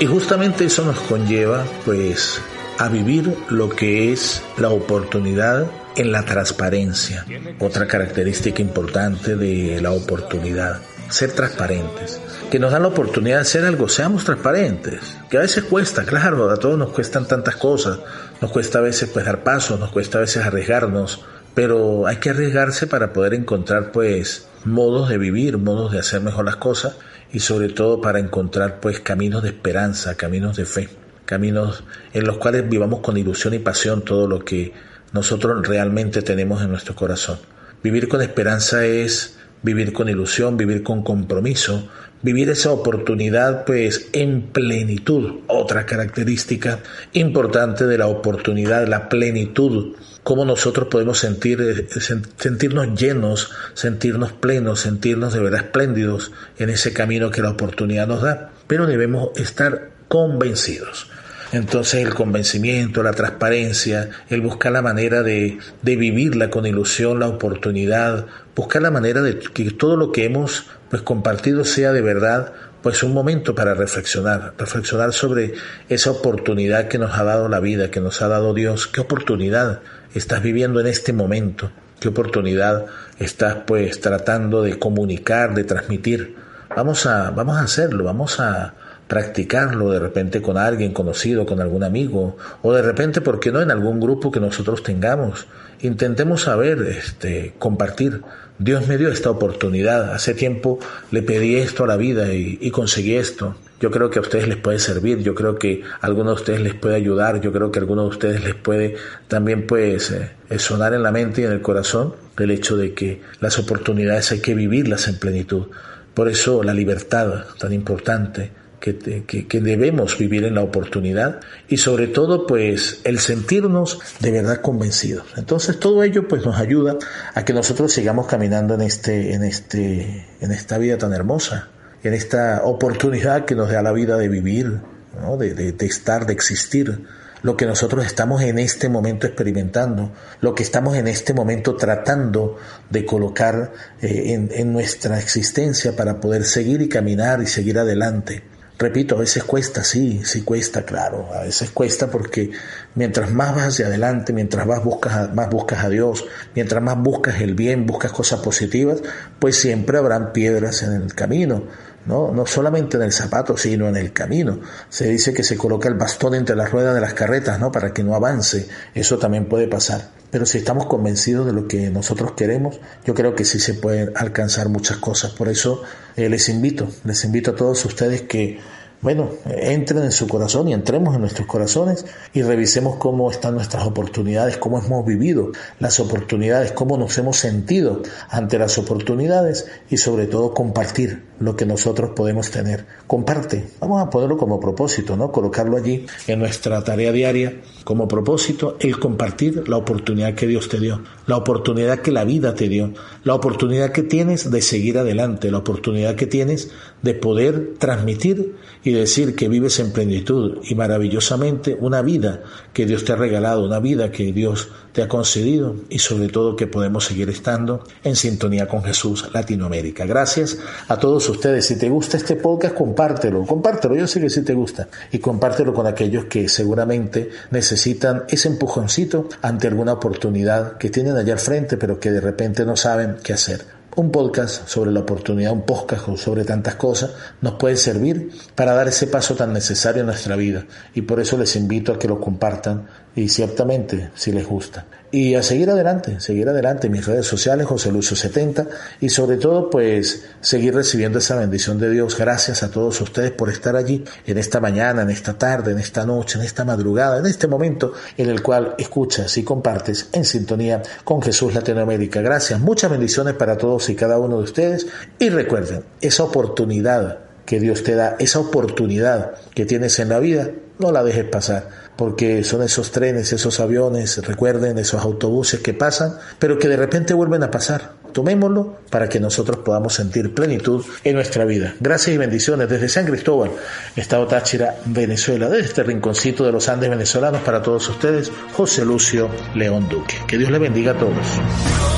Y 0.00 0.06
justamente 0.06 0.64
eso 0.64 0.84
nos 0.84 0.98
conlleva, 1.00 1.64
pues, 1.84 2.40
a 2.78 2.88
vivir 2.88 3.36
lo 3.48 3.68
que 3.68 4.12
es 4.12 4.42
la 4.58 4.70
oportunidad 4.70 5.66
en 5.96 6.10
la 6.12 6.24
transparencia. 6.24 7.24
Otra 7.60 7.86
característica 7.86 8.60
importante 8.60 9.36
de 9.36 9.80
la 9.80 9.92
oportunidad, 9.92 10.80
ser 11.10 11.32
transparentes. 11.32 12.20
Que 12.50 12.58
nos 12.58 12.72
dan 12.72 12.82
la 12.82 12.88
oportunidad 12.88 13.36
de 13.36 13.42
hacer 13.42 13.64
algo, 13.64 13.88
seamos 13.88 14.24
transparentes. 14.24 15.16
Que 15.30 15.38
a 15.38 15.40
veces 15.40 15.64
cuesta, 15.64 16.04
claro, 16.04 16.50
a 16.50 16.56
todos 16.56 16.78
nos 16.78 16.90
cuestan 16.90 17.26
tantas 17.26 17.56
cosas. 17.56 17.98
Nos 18.40 18.50
cuesta 18.50 18.78
a 18.78 18.82
veces 18.82 19.10
pues 19.12 19.24
dar 19.24 19.42
pasos, 19.42 19.80
nos 19.80 19.90
cuesta 19.90 20.18
a 20.18 20.22
veces 20.22 20.44
arriesgarnos, 20.44 21.24
pero 21.54 22.06
hay 22.06 22.16
que 22.16 22.30
arriesgarse 22.30 22.86
para 22.86 23.12
poder 23.12 23.34
encontrar 23.34 23.92
pues 23.92 24.48
modos 24.64 25.08
de 25.08 25.18
vivir, 25.18 25.58
modos 25.58 25.92
de 25.92 26.00
hacer 26.00 26.20
mejor 26.20 26.44
las 26.44 26.56
cosas 26.56 26.96
y 27.32 27.40
sobre 27.40 27.68
todo 27.68 28.00
para 28.00 28.18
encontrar 28.18 28.80
pues 28.80 29.00
caminos 29.00 29.42
de 29.42 29.50
esperanza, 29.50 30.14
caminos 30.16 30.56
de 30.56 30.64
fe, 30.64 30.88
caminos 31.24 31.84
en 32.12 32.26
los 32.26 32.38
cuales 32.38 32.68
vivamos 32.68 33.00
con 33.00 33.16
ilusión 33.16 33.54
y 33.54 33.58
pasión 33.58 34.02
todo 34.02 34.26
lo 34.26 34.44
que 34.44 34.72
nosotros 35.12 35.66
realmente 35.66 36.22
tenemos 36.22 36.62
en 36.62 36.70
nuestro 36.70 36.94
corazón. 36.94 37.38
Vivir 37.82 38.08
con 38.08 38.22
esperanza 38.22 38.84
es 38.84 39.36
vivir 39.64 39.92
con 39.92 40.08
ilusión, 40.08 40.56
vivir 40.56 40.84
con 40.84 41.02
compromiso, 41.02 41.88
vivir 42.22 42.48
esa 42.50 42.70
oportunidad 42.70 43.64
pues 43.64 44.08
en 44.12 44.42
plenitud. 44.42 45.40
Otra 45.48 45.84
característica 45.86 46.78
importante 47.14 47.86
de 47.86 47.98
la 47.98 48.06
oportunidad, 48.06 48.86
la 48.86 49.08
plenitud. 49.08 49.96
Cómo 50.22 50.44
nosotros 50.44 50.88
podemos 50.88 51.18
sentir, 51.18 51.60
eh, 51.60 51.88
sen- 51.88 52.24
sentirnos 52.38 52.98
llenos, 52.98 53.50
sentirnos 53.74 54.32
plenos, 54.32 54.80
sentirnos 54.80 55.34
de 55.34 55.40
verdad 55.40 55.64
espléndidos 55.64 56.30
en 56.58 56.70
ese 56.70 56.92
camino 56.92 57.30
que 57.30 57.42
la 57.42 57.50
oportunidad 57.50 58.06
nos 58.06 58.22
da. 58.22 58.52
Pero 58.66 58.86
debemos 58.86 59.30
estar 59.36 59.90
convencidos. 60.08 61.10
Entonces 61.52 62.04
el 62.04 62.14
convencimiento, 62.14 63.02
la 63.02 63.12
transparencia, 63.12 64.10
el 64.28 64.40
buscar 64.40 64.72
la 64.72 64.82
manera 64.82 65.22
de, 65.22 65.58
de 65.82 65.96
vivirla 65.96 66.50
con 66.50 66.66
ilusión, 66.66 67.20
la 67.20 67.28
oportunidad, 67.28 68.26
buscar 68.54 68.82
la 68.82 68.90
manera 68.90 69.22
de 69.22 69.38
que 69.38 69.70
todo 69.70 69.96
lo 69.96 70.12
que 70.12 70.24
hemos 70.24 70.66
pues 70.90 71.02
compartido 71.02 71.64
sea 71.64 71.92
de 71.92 72.02
verdad 72.02 72.52
pues 72.84 73.02
un 73.02 73.14
momento 73.14 73.54
para 73.54 73.72
reflexionar, 73.72 74.52
reflexionar 74.58 75.14
sobre 75.14 75.54
esa 75.88 76.10
oportunidad 76.10 76.86
que 76.88 76.98
nos 76.98 77.18
ha 77.18 77.24
dado 77.24 77.48
la 77.48 77.58
vida, 77.58 77.90
que 77.90 78.00
nos 78.00 78.20
ha 78.20 78.28
dado 78.28 78.52
Dios, 78.52 78.86
qué 78.86 79.00
oportunidad 79.00 79.80
estás 80.14 80.42
viviendo 80.42 80.80
en 80.80 80.86
este 80.88 81.14
momento, 81.14 81.70
qué 81.98 82.08
oportunidad 82.08 82.84
estás 83.18 83.56
pues 83.66 84.02
tratando 84.02 84.60
de 84.60 84.78
comunicar, 84.78 85.54
de 85.54 85.64
transmitir. 85.64 86.36
Vamos 86.76 87.06
a, 87.06 87.30
vamos 87.30 87.56
a 87.56 87.62
hacerlo, 87.62 88.04
vamos 88.04 88.38
a, 88.38 88.74
practicarlo 89.08 89.90
de 89.90 89.98
repente 89.98 90.40
con 90.40 90.56
alguien 90.56 90.92
conocido, 90.92 91.46
con 91.46 91.60
algún 91.60 91.84
amigo, 91.84 92.36
o 92.62 92.72
de 92.72 92.82
repente, 92.82 93.20
¿por 93.20 93.40
qué 93.40 93.52
no?, 93.52 93.60
en 93.60 93.70
algún 93.70 94.00
grupo 94.00 94.30
que 94.30 94.40
nosotros 94.40 94.82
tengamos. 94.82 95.46
Intentemos 95.82 96.42
saber, 96.42 96.82
este, 96.82 97.54
compartir. 97.58 98.22
Dios 98.58 98.86
me 98.86 98.96
dio 98.96 99.08
esta 99.08 99.30
oportunidad. 99.30 100.12
Hace 100.12 100.34
tiempo 100.34 100.78
le 101.10 101.22
pedí 101.22 101.56
esto 101.56 101.84
a 101.84 101.86
la 101.86 101.96
vida 101.96 102.32
y, 102.32 102.70
conseguí 102.70 103.16
esto. 103.16 103.56
Yo 103.80 103.90
creo 103.90 104.08
que 104.08 104.18
a 104.18 104.22
ustedes 104.22 104.48
les 104.48 104.56
puede 104.56 104.78
servir, 104.78 105.18
yo 105.18 105.34
creo 105.34 105.58
que 105.58 105.82
a 106.00 106.06
algunos 106.06 106.36
de 106.36 106.40
ustedes 106.40 106.60
les 106.60 106.74
puede 106.74 106.94
ayudar, 106.94 107.40
yo 107.40 107.52
creo 107.52 107.70
que 107.70 107.80
a 107.80 107.82
algunos 107.82 108.04
de 108.04 108.10
ustedes 108.10 108.44
les 108.44 108.54
puede 108.54 108.96
también 109.28 109.66
pues 109.66 110.10
eh, 110.12 110.30
sonar 110.58 110.94
en 110.94 111.02
la 111.02 111.10
mente 111.10 111.42
y 111.42 111.44
en 111.44 111.52
el 111.52 111.60
corazón 111.60 112.14
el 112.38 112.50
hecho 112.50 112.76
de 112.76 112.94
que 112.94 113.20
las 113.40 113.58
oportunidades 113.58 114.32
hay 114.32 114.40
que 114.40 114.54
vivirlas 114.54 115.08
en 115.08 115.18
plenitud. 115.18 115.66
Por 116.14 116.28
eso 116.28 116.62
la 116.62 116.72
libertad 116.72 117.44
tan 117.58 117.72
importante, 117.72 118.52
que, 118.92 119.60
debemos 119.62 120.18
vivir 120.18 120.44
en 120.44 120.56
la 120.56 120.62
oportunidad 120.62 121.40
y 121.68 121.78
sobre 121.78 122.06
todo 122.06 122.46
pues 122.46 123.00
el 123.04 123.18
sentirnos 123.18 123.98
de 124.20 124.30
verdad 124.30 124.60
convencidos. 124.60 125.24
Entonces 125.38 125.78
todo 125.80 126.02
ello 126.02 126.28
pues 126.28 126.44
nos 126.44 126.58
ayuda 126.58 126.98
a 127.34 127.44
que 127.46 127.54
nosotros 127.54 127.92
sigamos 127.92 128.26
caminando 128.26 128.74
en 128.74 128.82
este, 128.82 129.32
en 129.32 129.42
este, 129.42 130.26
en 130.40 130.52
esta 130.52 130.76
vida 130.76 130.98
tan 130.98 131.14
hermosa, 131.14 131.68
en 132.02 132.12
esta 132.12 132.60
oportunidad 132.64 133.46
que 133.46 133.54
nos 133.54 133.70
da 133.70 133.80
la 133.80 133.92
vida 133.92 134.18
de 134.18 134.28
vivir, 134.28 134.80
¿no? 135.20 135.38
de, 135.38 135.54
de- 135.54 135.72
de 135.72 135.86
estar, 135.86 136.26
de 136.26 136.34
existir 136.34 137.00
lo 137.42 137.56
que 137.58 137.66
nosotros 137.66 138.04
estamos 138.06 138.42
en 138.42 138.58
este 138.58 138.88
momento 138.88 139.26
experimentando, 139.26 140.12
lo 140.40 140.54
que 140.54 140.62
estamos 140.62 140.96
en 140.96 141.06
este 141.08 141.34
momento 141.34 141.76
tratando 141.76 142.56
de 142.88 143.04
colocar 143.04 143.72
eh, 144.00 144.48
en 144.50 144.72
nuestra 144.72 145.18
existencia 145.18 145.94
para 145.94 146.20
poder 146.20 146.44
seguir 146.44 146.80
y 146.82 146.88
caminar 146.88 147.42
y 147.42 147.46
seguir 147.46 147.78
adelante. 147.78 148.42
Repito, 148.76 149.14
a 149.14 149.20
veces 149.20 149.44
cuesta, 149.44 149.84
sí, 149.84 150.22
sí 150.24 150.42
cuesta, 150.42 150.84
claro, 150.84 151.28
a 151.32 151.42
veces 151.42 151.70
cuesta 151.70 152.10
porque 152.10 152.50
mientras 152.96 153.30
más 153.30 153.54
vas 153.54 153.68
hacia 153.68 153.86
adelante, 153.86 154.32
mientras 154.32 154.66
más 154.66 154.82
buscas, 154.82 155.32
más 155.32 155.48
buscas 155.48 155.84
a 155.84 155.88
Dios, 155.88 156.24
mientras 156.56 156.82
más 156.82 156.98
buscas 156.98 157.40
el 157.40 157.54
bien, 157.54 157.86
buscas 157.86 158.10
cosas 158.10 158.40
positivas, 158.40 159.00
pues 159.38 159.54
siempre 159.56 159.98
habrán 159.98 160.32
piedras 160.32 160.82
en 160.82 160.92
el 160.92 161.14
camino, 161.14 161.62
¿no? 162.06 162.32
No 162.32 162.46
solamente 162.46 162.96
en 162.96 163.02
el 163.02 163.12
zapato, 163.12 163.56
sino 163.56 163.88
en 163.88 163.96
el 163.96 164.12
camino. 164.12 164.60
Se 164.88 165.08
dice 165.08 165.32
que 165.32 165.42
se 165.42 165.56
coloca 165.56 165.88
el 165.88 165.94
bastón 165.94 166.34
entre 166.34 166.56
las 166.56 166.70
ruedas 166.70 166.94
de 166.94 167.00
las 167.00 167.14
carretas, 167.14 167.58
¿no? 167.60 167.72
Para 167.72 167.92
que 167.92 168.04
no 168.04 168.14
avance. 168.14 168.68
Eso 168.94 169.18
también 169.18 169.46
puede 169.46 169.68
pasar. 169.68 170.10
Pero 170.30 170.46
si 170.46 170.58
estamos 170.58 170.86
convencidos 170.86 171.46
de 171.46 171.52
lo 171.52 171.68
que 171.68 171.90
nosotros 171.90 172.32
queremos, 172.32 172.80
yo 173.04 173.14
creo 173.14 173.36
que 173.36 173.44
sí 173.44 173.60
se 173.60 173.74
pueden 173.74 174.10
alcanzar 174.16 174.68
muchas 174.68 174.96
cosas. 174.96 175.30
Por 175.30 175.48
eso 175.48 175.82
eh, 176.16 176.28
les 176.28 176.48
invito, 176.48 176.88
les 177.04 177.24
invito 177.24 177.52
a 177.52 177.54
todos 177.54 177.84
ustedes 177.84 178.22
que 178.22 178.58
bueno, 179.04 179.28
entren 179.44 180.02
en 180.02 180.12
su 180.12 180.26
corazón 180.26 180.66
y 180.68 180.72
entremos 180.72 181.14
en 181.14 181.20
nuestros 181.20 181.46
corazones 181.46 182.06
y 182.32 182.40
revisemos 182.40 182.96
cómo 182.96 183.30
están 183.30 183.54
nuestras 183.54 183.84
oportunidades, 183.84 184.56
cómo 184.56 184.78
hemos 184.78 185.04
vivido 185.04 185.52
las 185.78 186.00
oportunidades, 186.00 186.72
cómo 186.72 186.96
nos 186.96 187.18
hemos 187.18 187.36
sentido 187.36 188.00
ante 188.30 188.58
las 188.58 188.78
oportunidades 188.78 189.66
y 189.90 189.98
sobre 189.98 190.26
todo 190.26 190.54
compartir 190.54 191.22
lo 191.38 191.54
que 191.54 191.66
nosotros 191.66 192.12
podemos 192.16 192.50
tener. 192.50 192.86
Comparte, 193.06 193.66
vamos 193.78 194.00
a 194.00 194.08
ponerlo 194.08 194.38
como 194.38 194.58
propósito, 194.58 195.18
¿no? 195.18 195.30
Colocarlo 195.30 195.76
allí 195.76 196.06
en 196.26 196.38
nuestra 196.38 196.82
tarea 196.82 197.12
diaria 197.12 197.60
como 197.84 198.08
propósito 198.08 198.78
el 198.80 198.98
compartir 198.98 199.68
la 199.68 199.76
oportunidad 199.76 200.34
que 200.34 200.46
Dios 200.46 200.70
te 200.70 200.80
dio, 200.80 201.02
la 201.26 201.36
oportunidad 201.36 202.00
que 202.00 202.12
la 202.12 202.24
vida 202.24 202.54
te 202.54 202.68
dio, 202.68 202.92
la 203.22 203.34
oportunidad 203.34 203.92
que 203.92 204.02
tienes 204.02 204.50
de 204.50 204.62
seguir 204.62 204.98
adelante, 204.98 205.50
la 205.50 205.58
oportunidad 205.58 206.14
que 206.14 206.26
tienes 206.26 206.70
de 207.02 207.14
poder 207.14 207.74
transmitir 207.78 208.56
y 208.82 208.92
decir 208.92 209.34
que 209.34 209.48
vives 209.48 209.78
en 209.78 209.92
plenitud 209.92 210.58
y 210.62 210.74
maravillosamente 210.74 211.76
una 211.78 212.02
vida 212.02 212.42
que 212.72 212.86
Dios 212.86 213.04
te 213.04 213.12
ha 213.12 213.16
regalado, 213.16 213.64
una 213.64 213.78
vida 213.78 214.10
que 214.10 214.32
Dios 214.32 214.68
te 214.92 215.02
ha 215.02 215.08
concedido 215.08 215.74
y 215.88 215.98
sobre 215.98 216.28
todo 216.28 216.54
que 216.54 216.66
podemos 216.66 217.04
seguir 217.04 217.28
estando 217.28 217.84
en 218.04 218.14
sintonía 218.14 218.68
con 218.68 218.82
Jesús 218.84 219.28
Latinoamérica. 219.34 220.06
Gracias 220.06 220.58
a 220.86 220.96
todos 220.98 221.28
ustedes. 221.28 221.66
Si 221.66 221.76
te 221.76 221.88
gusta 221.88 222.16
este 222.16 222.36
podcast, 222.36 222.74
compártelo, 222.74 223.44
compártelo. 223.44 223.96
Yo 223.96 224.06
sé 224.06 224.20
que 224.20 224.30
sí 224.30 224.42
te 224.42 224.54
gusta 224.54 224.88
y 225.10 225.18
compártelo 225.18 225.74
con 225.74 225.86
aquellos 225.86 226.26
que 226.26 226.48
seguramente 226.48 227.28
necesitan 227.50 228.24
ese 228.28 228.48
empujoncito 228.48 229.28
ante 229.42 229.66
alguna 229.66 229.94
oportunidad 229.94 230.78
que 230.78 230.90
tienen 230.90 231.13
allá 231.16 231.32
al 231.32 231.38
frente, 231.38 231.76
pero 231.76 231.98
que 231.98 232.10
de 232.10 232.20
repente 232.20 232.64
no 232.64 232.76
saben 232.76 233.16
qué 233.22 233.32
hacer 233.32 233.64
un 233.96 234.10
podcast 234.10 234.66
sobre 234.66 234.90
la 234.90 235.00
oportunidad, 235.00 235.52
un 235.52 235.62
podcast 235.62 236.04
sobre 236.16 236.44
tantas 236.44 236.74
cosas, 236.74 237.12
nos 237.40 237.54
puede 237.54 237.76
servir 237.76 238.30
para 238.54 238.74
dar 238.74 238.88
ese 238.88 239.06
paso 239.06 239.34
tan 239.34 239.52
necesario 239.52 240.00
en 240.00 240.06
nuestra 240.06 240.36
vida. 240.36 240.66
Y 240.94 241.02
por 241.02 241.20
eso 241.20 241.38
les 241.38 241.54
invito 241.56 241.92
a 241.92 241.98
que 241.98 242.08
lo 242.08 242.20
compartan 242.20 242.88
y 243.16 243.28
ciertamente 243.28 244.10
si 244.14 244.32
les 244.32 244.46
gusta. 244.46 244.86
Y 245.10 245.36
a 245.36 245.44
seguir 245.44 245.70
adelante, 245.70 246.18
seguir 246.18 246.48
adelante 246.48 246.88
mis 246.88 247.06
redes 247.06 247.24
sociales, 247.24 247.68
José 247.68 247.92
Lucio 247.92 248.16
70, 248.16 248.66
y 249.00 249.10
sobre 249.10 249.36
todo 249.36 249.70
pues 249.70 250.24
seguir 250.40 250.74
recibiendo 250.74 251.20
esa 251.20 251.36
bendición 251.36 251.78
de 251.78 251.88
Dios. 251.88 252.18
Gracias 252.18 252.64
a 252.64 252.70
todos 252.72 253.00
ustedes 253.00 253.30
por 253.30 253.48
estar 253.48 253.76
allí 253.76 254.02
en 254.26 254.38
esta 254.38 254.58
mañana, 254.58 255.02
en 255.02 255.10
esta 255.10 255.34
tarde, 255.34 255.70
en 255.70 255.78
esta 255.78 256.04
noche, 256.04 256.40
en 256.40 256.44
esta 256.44 256.64
madrugada, 256.64 257.18
en 257.18 257.26
este 257.26 257.46
momento 257.46 257.92
en 258.16 258.28
el 258.28 258.42
cual 258.42 258.74
escuchas 258.76 259.36
y 259.36 259.44
compartes 259.44 260.08
en 260.12 260.24
sintonía 260.24 260.82
con 261.04 261.22
Jesús 261.22 261.54
Latinoamérica. 261.54 262.20
Gracias, 262.20 262.58
muchas 262.58 262.90
bendiciones 262.90 263.34
para 263.34 263.56
todos 263.56 263.88
y 263.90 263.94
cada 263.94 264.18
uno 264.18 264.38
de 264.38 264.42
ustedes. 264.42 264.88
Y 265.20 265.28
recuerden, 265.28 265.84
esa 266.00 266.24
oportunidad 266.24 267.20
que 267.46 267.60
Dios 267.60 267.84
te 267.84 267.94
da, 267.94 268.16
esa 268.18 268.40
oportunidad 268.40 269.34
que 269.54 269.64
tienes 269.64 270.00
en 270.00 270.08
la 270.08 270.18
vida, 270.18 270.50
no 270.78 270.92
la 270.92 271.02
dejes 271.02 271.24
pasar 271.24 271.84
porque 271.96 272.42
son 272.44 272.62
esos 272.62 272.90
trenes, 272.90 273.32
esos 273.32 273.60
aviones, 273.60 274.18
recuerden, 274.26 274.78
esos 274.78 275.02
autobuses 275.02 275.60
que 275.60 275.74
pasan, 275.74 276.14
pero 276.38 276.58
que 276.58 276.68
de 276.68 276.76
repente 276.76 277.14
vuelven 277.14 277.42
a 277.42 277.50
pasar. 277.50 277.92
Tomémoslo 278.12 278.78
para 278.90 279.08
que 279.08 279.18
nosotros 279.18 279.58
podamos 279.58 279.94
sentir 279.94 280.34
plenitud 280.34 280.84
en 281.02 281.16
nuestra 281.16 281.44
vida. 281.44 281.74
Gracias 281.80 282.14
y 282.14 282.18
bendiciones 282.18 282.68
desde 282.68 282.88
San 282.88 283.06
Cristóbal, 283.06 283.50
Estado 283.96 284.26
Táchira, 284.28 284.76
Venezuela, 284.84 285.48
desde 285.48 285.66
este 285.66 285.82
rinconcito 285.82 286.44
de 286.44 286.52
los 286.52 286.68
Andes 286.68 286.90
venezolanos 286.90 287.42
para 287.42 287.60
todos 287.60 287.88
ustedes, 287.88 288.30
José 288.52 288.84
Lucio 288.84 289.28
León 289.54 289.88
Duque. 289.88 290.14
Que 290.28 290.38
Dios 290.38 290.50
le 290.50 290.58
bendiga 290.60 290.92
a 290.92 290.98
todos. 290.98 291.93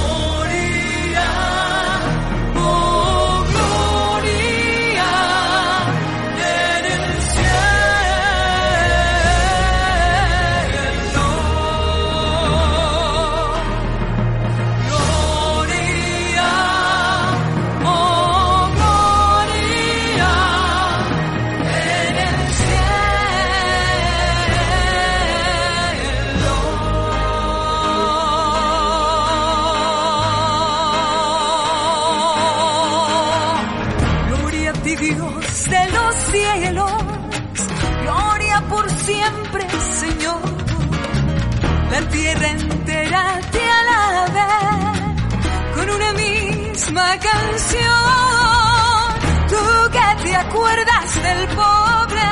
De 35.68 35.90
los 35.90 36.14
cielos, 36.30 36.92
gloria 38.02 38.62
por 38.68 38.90
siempre 38.90 39.66
Señor. 40.00 40.40
La 41.90 42.00
tierra 42.08 42.48
entera 42.48 43.40
te 43.50 43.70
alabe 43.80 44.46
con 45.74 45.90
una 45.90 46.12
misma 46.12 47.18
canción. 47.18 47.86
Tú 49.48 49.90
que 49.92 50.24
te 50.24 50.36
acuerdas 50.36 51.22
del 51.22 51.48
pobre 51.48 52.28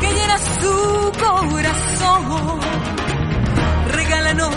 que 0.00 0.12
llena 0.12 0.38
su 0.60 1.12
corazón, 1.24 2.60
regálanos 3.92 4.56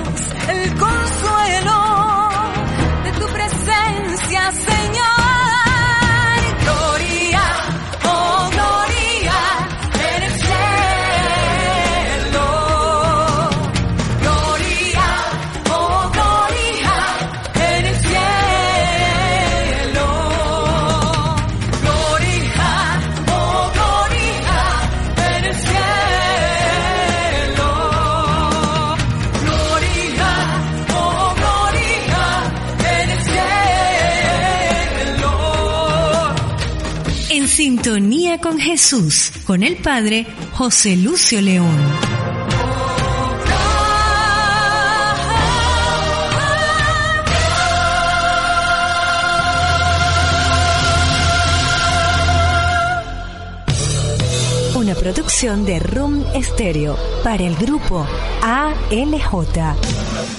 el 0.49 0.75
consuelo 0.75 2.29
de 3.03 3.11
tu 3.13 3.25
presencia, 3.27 4.51
Señor. 4.51 5.28
Sintonía 37.59 38.39
con 38.39 38.57
Jesús, 38.57 39.33
con 39.45 39.63
el 39.63 39.75
Padre 39.75 40.25
José 40.53 40.95
Lucio 40.95 41.41
León. 41.41 41.75
Una 54.75 54.95
producción 54.95 55.65
de 55.65 55.79
Room 55.79 56.23
Stereo 56.41 56.97
para 57.25 57.43
el 57.43 57.57
grupo 57.57 58.07
ALJ. 58.41 60.38